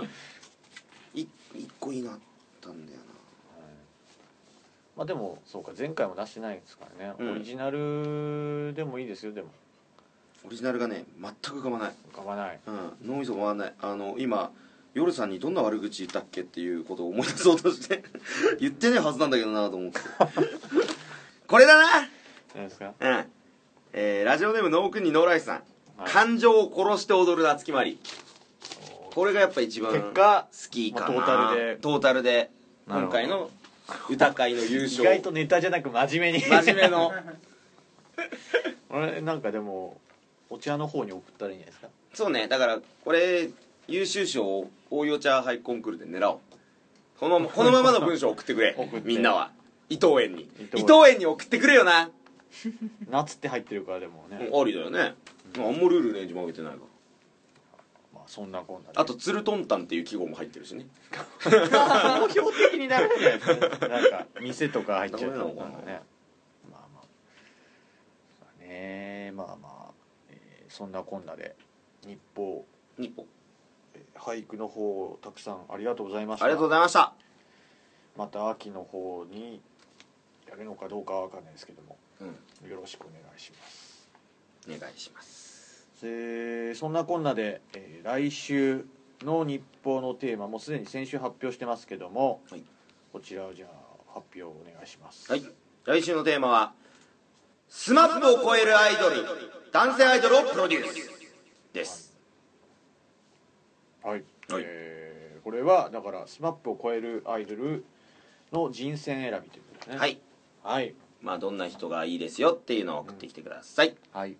[1.13, 1.21] い
[1.55, 2.19] 一個いいなっ
[2.61, 2.99] たんだよ
[4.95, 7.31] まあでもそうか前回も出してないですからね、うん。
[7.33, 9.47] オリジナルでもいいですよでも。
[9.47, 9.53] な
[10.47, 11.93] オリジナルがね全く浮かばない。
[12.11, 12.59] 浮かばない。
[12.65, 12.91] うん。
[13.03, 13.73] 脳みそが回らない。
[13.79, 14.51] あの今
[14.95, 18.03] 夜さんにどんな悪口言ったっけっていうことを思い出そうとして。
[18.59, 19.99] 言ってねえはずなんだけどなと思って。
[21.47, 22.09] これだな
[22.57, 22.93] 何ですか？
[22.99, 23.25] うん。
[23.93, 25.63] えー、ラジオネームノークンにノーライスさん、
[25.97, 26.11] はい。
[26.11, 27.99] 感情を殺して踊る夏木マリ
[29.13, 31.75] これがやっぱ一番結果好きかな、まあトータルで。
[31.77, 32.51] トータルで。
[32.87, 33.19] なるほど。
[33.19, 33.49] 今回の
[34.09, 36.43] 歌会の優意勝外とネタじゃなく真面目に。
[36.43, 37.13] 真面目の。
[38.89, 39.99] あれなんかでも
[40.49, 41.87] お茶の方に送ったらいいんじゃないですか？
[42.13, 42.47] そうね。
[42.47, 43.49] だからこれ
[43.87, 46.39] 優秀賞を大洋茶俳句コンクールで狙おう。
[47.19, 48.75] このこのままの文章を送ってくれ。
[48.77, 49.07] 送って。
[49.07, 49.51] みんなは。
[49.89, 50.43] 伊藤園に。
[50.43, 50.85] 伊伊藤園。
[50.85, 52.11] 藤園に送ってくれよな、
[53.09, 55.15] 夏って入ってるからでもね、ありだよね、
[55.57, 56.79] あんまルールねじ曲げてないか
[58.13, 58.99] まあそんなこんなで。
[58.99, 60.87] あとツルトンタンっていう記号も入ってるしね。
[61.41, 61.49] 商
[62.29, 66.01] 標的になるんじゃないですかなんか店とか入っちゃうなのかね
[66.71, 67.03] まあまあ。
[68.41, 69.91] まあねまあまあ、
[70.29, 71.55] えーそんなこんなで
[72.05, 72.65] 日報
[72.97, 73.25] 日本
[73.95, 75.77] えー俳句の方たくさんあ。
[75.77, 76.47] りがとうございましたあ。
[76.47, 77.13] りがとうございました
[78.15, 79.61] また秋の方に
[80.49, 82.69] やるのかどうかは分かんないですけどもうん。
[82.69, 84.07] よろしくお願いします。
[84.67, 85.87] お願いします。
[86.01, 88.85] でそんなこんなで、えー来週
[89.23, 92.63] の日報のテーマもすでに先週発表してますけども、はい。
[93.11, 93.69] こちらをじゃあ
[94.13, 95.31] 発表お願いします。
[95.31, 95.43] はい。
[95.85, 96.73] 来週のテーマは
[97.67, 99.25] SMAPを超えるアイドル
[99.71, 101.11] 男性アイドルをプロデュース
[101.73, 102.15] です。
[104.03, 104.63] はい、はい。
[104.65, 107.85] えーこれはだから SMAP を超えるアイドル
[108.51, 109.97] の人選選びということですね。
[109.97, 110.19] はい。
[110.61, 110.93] はい
[111.27, 113.95] まあどんな人がいいですよっていうのを送ってきてください。
[114.13, 114.37] はい。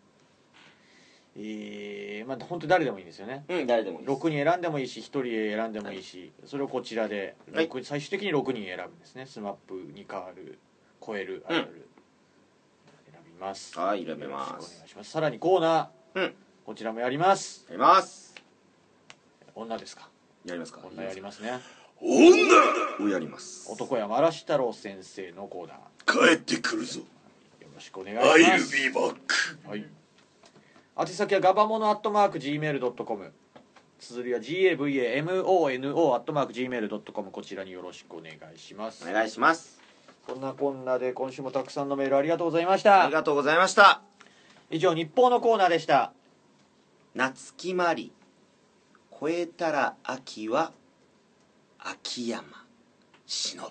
[1.35, 3.43] えー、まあ本当誰でもいいんですよね。
[3.49, 4.19] うん誰でもいいです。
[4.19, 7.65] 6人選んでもいいし1人選んでもいいし、それをこちらで、はい。
[7.67, 9.23] 六最終的に6人選ぶんですね。
[9.23, 10.57] SMAP に変わる
[11.05, 11.67] 超えるアイドル、
[13.11, 13.77] 選びます。
[13.77, 14.49] はい選べます。
[14.51, 15.11] よろしくお願いします。
[15.11, 16.21] さらにコーナー。
[16.21, 16.33] うん。
[16.65, 17.65] こちらもやります。
[17.67, 18.33] やります。
[19.55, 20.09] 女ですか？
[20.45, 20.79] やりますか。
[20.89, 21.59] 女やりますね。
[21.99, 23.69] 女をやります。
[23.71, 25.77] 男山嵐太郎先生のコーナー
[26.07, 27.01] 帰ってくるぞ。
[27.01, 28.75] よろしくお願いします。
[28.75, 29.15] be back
[29.67, 29.85] はい。
[30.99, 33.33] 宛先はガバモノアットマーク Gmail.com
[33.99, 39.07] 綴りは GAVAMONO アットマーク Gmail.com こちらによろしくお願いします。
[39.07, 39.79] お願いします。
[40.25, 43.03] こんなこんなで今週もたくさんのメールありがとうございました。
[43.03, 44.01] ありがとうございました。
[44.69, 46.13] 以上日報のコーナーでした。
[47.15, 48.11] 夏木マリ。
[49.19, 50.71] 超えたら秋は
[51.79, 52.43] 秋山。
[53.25, 53.61] 忍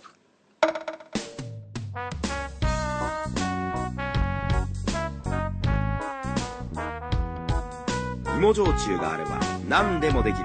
[8.36, 10.44] 芋焼酎があれば何でもできる。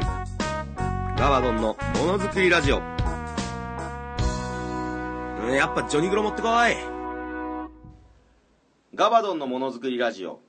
[1.18, 2.78] ガバドンのものづくりラジオ。
[5.54, 6.78] やっぱジョニグロ持ってこい。
[8.95, 10.39] ガバドンのものづくりラジオ。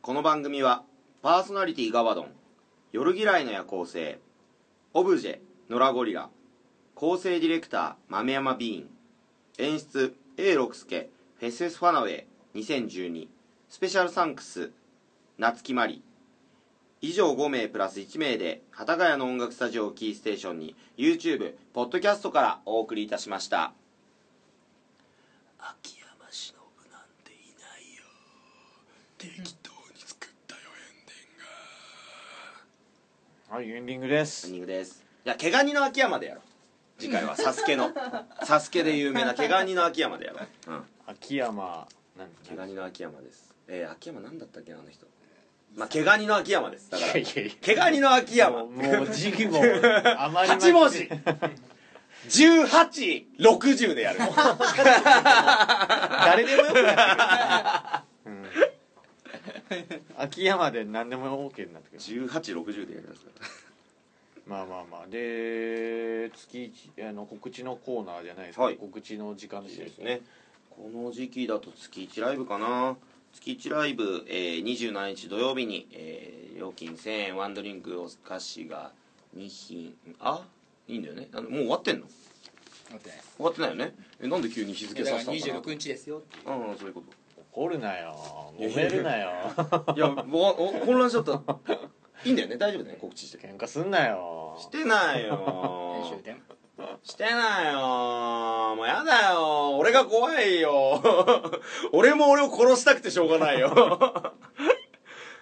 [0.00, 0.84] この番組は
[1.22, 2.32] パーソナリティガバドン。
[2.92, 4.18] 夜嫌いの夜行性。
[4.94, 5.38] オブジェ
[5.68, 6.30] ノラゴリラ。
[6.94, 8.88] 構成ディレクター豆山ビーン。
[9.58, 12.24] 演出 A 六輔フェスフェスファナウェ
[12.54, 13.28] イ2012
[13.68, 14.72] スペシャルサンクス
[15.36, 16.02] 夏木マリ。
[17.02, 23.74] 以上5名プラス1名で幡ヶ谷の音楽スタジオをキーステーションに YouTube、ポッドキャストからお送りいたしました。
[25.58, 26.56] 秋山忍
[26.90, 28.04] なんていないよ。
[29.18, 31.26] 適当に作ったよエンディ
[33.52, 33.54] ング。
[33.56, 34.46] はいエンディングです。
[34.46, 35.04] エンディングです。
[35.26, 36.49] いや毛ガニの秋山でやろう
[37.00, 37.90] 次回はサスケの
[38.44, 40.70] サスケで有名な毛ガニの秋山でやろう。
[40.70, 40.82] うん。
[41.06, 43.54] 秋山なん毛ガニの秋山です。
[43.68, 45.06] えー、秋山なんだったっけなあの人。
[45.74, 46.90] まあ毛ガニの秋山です。
[46.90, 47.52] だからいやいやいや。
[47.60, 48.58] 毛ガニの秋山。
[48.58, 49.60] もうもう時期も
[50.18, 51.08] あまり8文字。
[52.28, 54.18] 1860でやる。
[56.24, 58.32] 誰でもよくなってくる、
[60.18, 62.00] うん、秋山で何でも OK になってくる。
[62.00, 63.69] 1860でやりますから
[64.50, 65.06] まあまあまあ。
[65.06, 68.76] で月一あの告知のコーナーじゃないですか、はい。
[68.76, 70.22] 告知の時間ですですね。
[70.70, 72.96] この時期だと月1ライブかな。
[73.32, 78.90] 月1ライブ、えー、27日土曜日に、えー料金1000円ワンドリンクお菓子が
[79.34, 79.94] 2品。
[80.20, 80.44] あ
[80.88, 81.28] いいんだよね。
[81.32, 82.06] あのもう終わってんの？
[82.90, 83.94] 待ってね終わってないよね。
[84.20, 86.50] えなんで急に日付だからさせたのかな？26日ですよっていう。
[86.50, 87.02] うんそういうこ
[87.52, 88.52] 怒るなよ。
[88.58, 89.30] 揉めるなよ。
[89.86, 91.40] といやもうお混乱しちゃった
[92.24, 92.56] いいんだよね。
[92.56, 92.98] 大丈夫だよね。
[93.00, 94.56] 告知して喧嘩すんなよ。
[94.60, 96.42] してない編よ集点。
[97.02, 98.74] してないよ。
[98.76, 99.76] もうやだよ。
[99.78, 101.00] 俺が怖いよ。
[101.92, 103.70] 俺も俺を殺したくてしょうがないよ。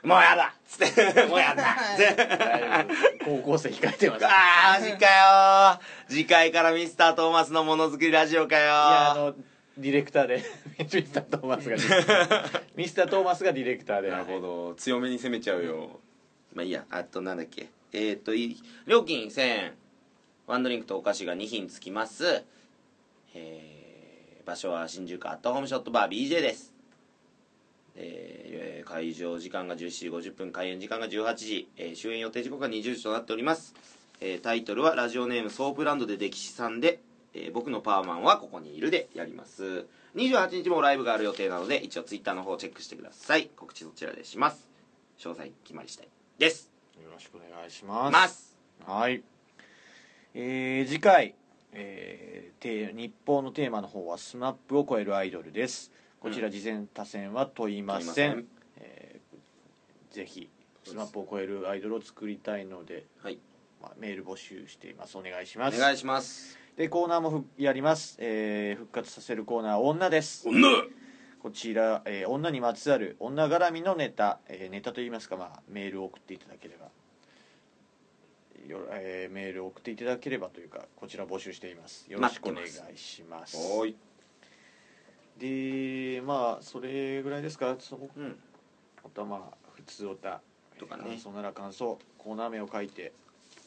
[0.02, 0.54] もうやだ。
[0.56, 1.76] っつってもうやだ。
[1.94, 2.88] っ て大丈夫。
[2.88, 4.20] です高校生控えてます。
[4.20, 5.80] いやあーマジかよ。
[6.08, 8.72] 次回からミスタートーマスのものづくりラジオかよ。
[8.72, 9.34] あの
[9.76, 10.44] ディレクターで。
[10.78, 11.76] ミスタートーマスが
[12.76, 14.10] ミスタートーマスがディレクターで。
[14.10, 14.74] なるほど。
[14.74, 16.00] 強めに攻めちゃうよ
[16.54, 16.84] まあいいや。
[16.90, 17.68] あとなんだっけ。
[17.92, 18.32] えっ、と
[18.86, 19.74] 料金1000円。
[20.46, 22.44] ワンドリンクとお菓子が2品つきます。
[23.34, 23.78] えー
[24.48, 26.72] 場所は新宿アットホームショットバー BJ です。
[27.96, 33.74] えー会場時間が17時50分開演時間が18時、えー終演予定時刻が20時となっております、
[34.20, 37.00] えータイトルはラジオネームソープランドで歴史さんで、
[37.34, 39.86] えー僕のパワーマンはここにいるでやります。
[40.14, 43.50] 28日もライブがある予定なので一応ツイッターの方をチェックしてください。
[43.54, 44.66] 告知そちらでします。
[45.18, 46.17] 詳細決まり次第。
[46.38, 46.70] です。
[47.02, 48.12] よろしくお願いします。
[48.12, 48.56] ます。
[48.86, 49.22] はい。
[50.34, 51.34] えー次回、
[51.72, 55.90] えー日報のテーマの方は「スマップを超えるアイドル」です。
[56.20, 58.46] こちら自薦他薦は問いません、問いません。
[58.76, 60.48] えーぜひ
[60.84, 63.38] SMAPを超えるアイドルを作りたいので、はい。
[63.82, 65.18] まあ、メール募集しています。
[65.18, 65.76] お願いします。
[65.76, 66.56] お願いします。
[66.76, 70.48] でコーナーもふやります、えー復活させるコーナーは女です。
[70.48, 70.68] 女
[71.48, 76.88] こちら、えー女にまつわる女絡みのネタ、えーネタといいますか、まあ、メールを送っていただければ。
[78.68, 82.04] よ、えーメールを送っていただければというかこちら募集しています。
[82.10, 82.68] よろしくお願い
[82.98, 83.56] します。
[83.86, 83.96] い
[85.38, 87.76] でまあそれぐらいですか？
[87.78, 88.36] そこうん。
[89.02, 90.42] あとはまあ普通おた
[90.78, 93.14] とかね感想なら感想コーナー名を書いて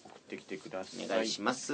[0.05, 1.05] 送ってきてください。
[1.05, 1.73] お願いします。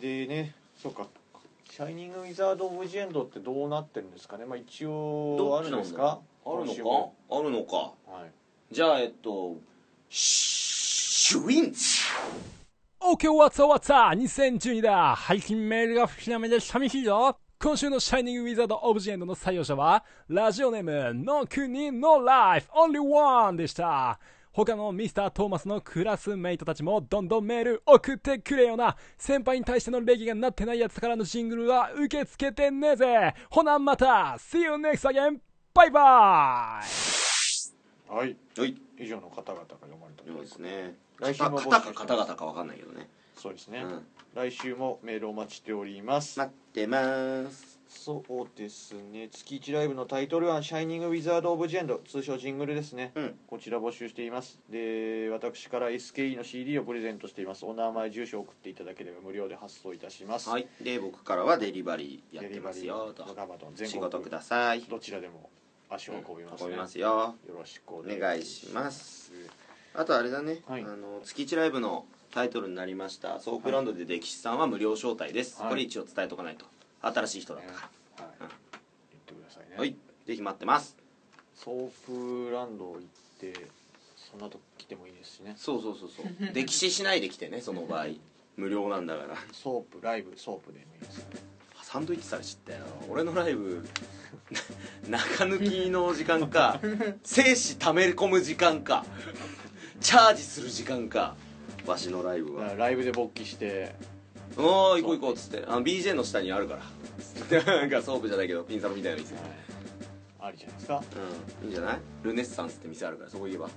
[0.00, 1.08] でねそうか
[1.70, 4.46] 「シャイニング・ウィザード・オブ・ジ・エンド」ってどうなってるんですかね？
[4.46, 6.20] まあ一応あるんですか？
[6.44, 7.10] あるのか？
[7.30, 7.76] あるのか？
[8.06, 8.74] はい。
[8.74, 9.56] じゃあえっと
[10.08, 12.04] シュウィンツ。
[13.00, 14.16] OK, what's up, what's up?
[14.16, 15.14] 2012だ。
[15.16, 17.36] 配信メールが少なめで寂しいぞ。
[17.58, 24.18] 今週のシャイニングウィザードオブジェンドの採用者は、ラジオネーム、ノクニノライフ、オンリーワンでした。
[24.56, 28.96] 他のミスタートーマスのクラスメイトたちもどんどんメール送ってくれよな。
[29.18, 33.34] 先輩に対しての礼儀がなってないやつからのジングルは受け付けてねえぜ。
[33.50, 35.40] ほなまた !See you next again!
[35.74, 36.02] バイバイ
[38.10, 49.28] はいはい以上の方々が読まれたとそうですね来週も方か方々か分かんないけどねそうですね、うん来週もメールお待ちしております、待ってますそうですね。
[49.30, 53.38] 月1ライブのタイトルは「シャイニング・ウィザード・オブ・ジェンド」通称ジングルですね、うん。
[53.46, 54.60] こちら募集しています。
[54.68, 57.64] で私から SKE の CD をプレゼントしています。
[57.64, 60.48] お名前住所を送っていただければ無料で発送いたします。
[60.50, 60.68] はい。
[60.80, 63.24] で僕からはデリバリーやってますよと。
[63.84, 64.82] 仕事ください。
[64.82, 65.50] どちらでも
[65.88, 66.66] 足を運びます、ね。
[66.66, 67.34] 運びますよ。
[67.48, 69.32] よろしくおお願い願いします。
[69.94, 70.82] あとあれだね、はい。
[70.82, 73.40] あの月1ライブのタイトルになりました。
[73.40, 75.70] ソープランドで歴史さんは無料招待です、はい。
[75.70, 76.66] これ一応伝えとかないと
[77.02, 78.48] 新しい人だったかはい、うん。
[78.48, 79.74] 言ってくださいね。
[79.74, 79.96] らはい。
[80.26, 80.96] ぜひ待ってます。
[81.54, 83.00] ソープランド行っ
[83.40, 83.54] て
[84.16, 85.54] そんなとこ来てもいいですしね。
[85.56, 86.26] そうそうそうそう。
[86.54, 88.06] 歴史しないで来てねその場合。
[88.56, 89.36] 無料なんだから。
[89.52, 91.56] ソープライブソープでもいいですね。
[91.82, 93.86] サンドイッチされちったよ俺のライブ
[95.08, 96.80] 中抜きの時間か
[97.22, 99.06] 精子溜め込む時間か
[100.00, 101.36] チャージする時間か
[101.86, 102.74] わしのライブは。
[102.74, 103.94] ライブで勃起して
[104.56, 105.64] 「おー行こう行こう」っつって。
[105.66, 106.82] あの BJ の下にあるから。
[107.78, 109.34] なんかソープじゃないけどピンサロみたいな店。
[109.34, 109.44] はい。
[110.40, 111.02] ありじゃないですか。
[111.62, 111.68] うん。
[111.68, 111.98] いいんじゃない？
[112.22, 113.68] ルネッサンスって店あるからそこ行けば。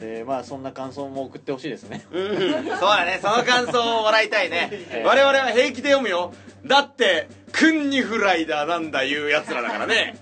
[0.00, 2.04] でまあそんな感想も送ってほしいですね。
[2.10, 2.26] うん。
[2.36, 3.18] そうだね。
[3.22, 4.68] その感想をもらいたいね。
[4.90, 5.06] ええ。
[5.06, 6.32] 我々は平気で読むよ。
[6.64, 10.16] だってクンニフライだなんだいうやつらだからね。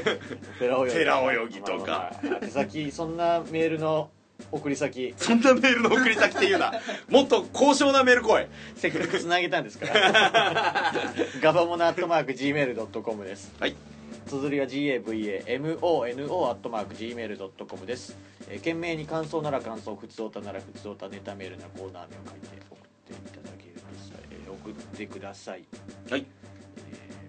[0.58, 0.92] 寺泳ぎ。
[0.92, 1.86] 寺泳ぎとか。
[1.86, 4.10] まあまあまあ宛先そんなメールの
[4.54, 5.14] 送り先。
[5.16, 6.72] そんなメールの送り先っていうな。
[7.08, 8.46] もっと高尚なメール来い。
[8.76, 10.92] せっかくつなげたんですから。
[11.42, 13.52] ガバモノアットマーク Gmail.com です。
[13.58, 13.74] はい。
[14.26, 18.16] 綴りは GAVAMONO アットマーク Gmail.com です、
[18.48, 25.64] えー、懸命に感想なら感想普通歌なら普通歌ネタメールなコーナー名を書いて送っていただけるとさ、えー送送ってください、
[26.08, 26.20] はい。
[26.20, 26.43] えー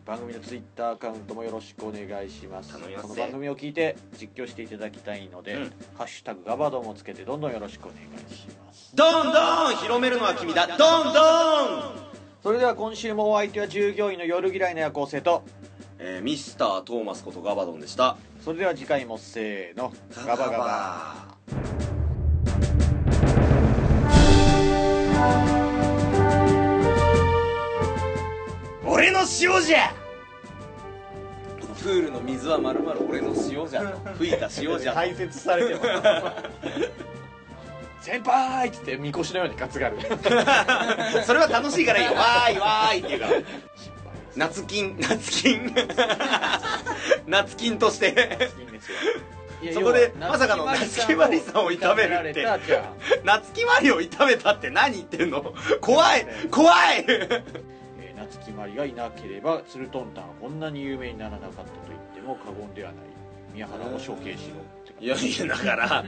[0.05, 2.71] 番組のツイッターアカウントもよろしくお願いします。
[2.73, 5.73] 頼みますこの番組を聞いて実況していただきたいので「うん。
[5.97, 8.95] ハッシュタグガバドン」をつけてどんどんよろしくお願いします。
[8.95, 10.67] どんどん広めるのは君だ。
[10.67, 11.19] どんど
[11.91, 11.93] ん。
[12.43, 15.41] それでは今週もお相手は従業員の夜嫌いの夜行性と
[15.97, 18.15] えーミスタートーマスことガバドンでした。
[18.41, 19.91] それでは次回もせーの。
[20.23, 21.35] ガバガバ
[28.85, 29.93] 俺の塩じゃ。
[31.81, 33.81] プールの水はまるまる俺の塩じゃ。
[33.81, 34.91] と吹いた塩じゃ。
[34.91, 35.85] と解説されてます。
[38.01, 39.97] 先輩っつってみこしのように担がる。
[41.25, 42.13] それは楽しいからいいよ。
[42.13, 43.41] わーいわーいって言うから。
[44.35, 45.73] 夏金夏金。
[47.25, 48.51] 夏金として。
[49.73, 52.45] そこでまさかの夏木マリさんを炒めるって。
[53.23, 55.53] 夏木マリを炒めたって何言ってんの？
[55.81, 57.05] 怖い怖い
[58.25, 63.05] えー夏木マリがいなければツルトンタンはこんなに有名にならなかったと言っても過言ではない。
[63.53, 64.61] 宮原を処刑しろ
[64.91, 65.03] って。
[65.03, 66.05] いやいやだから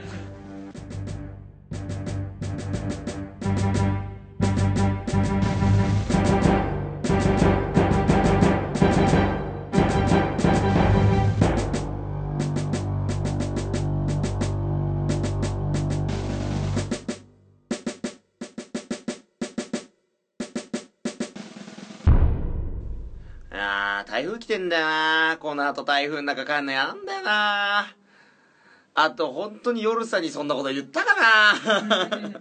[24.48, 27.94] てんだよなこの後台風の中帰んのやんだよな。
[28.94, 31.14] あと本当に夜さにそんなこと言ったか
[31.54, 32.40] な。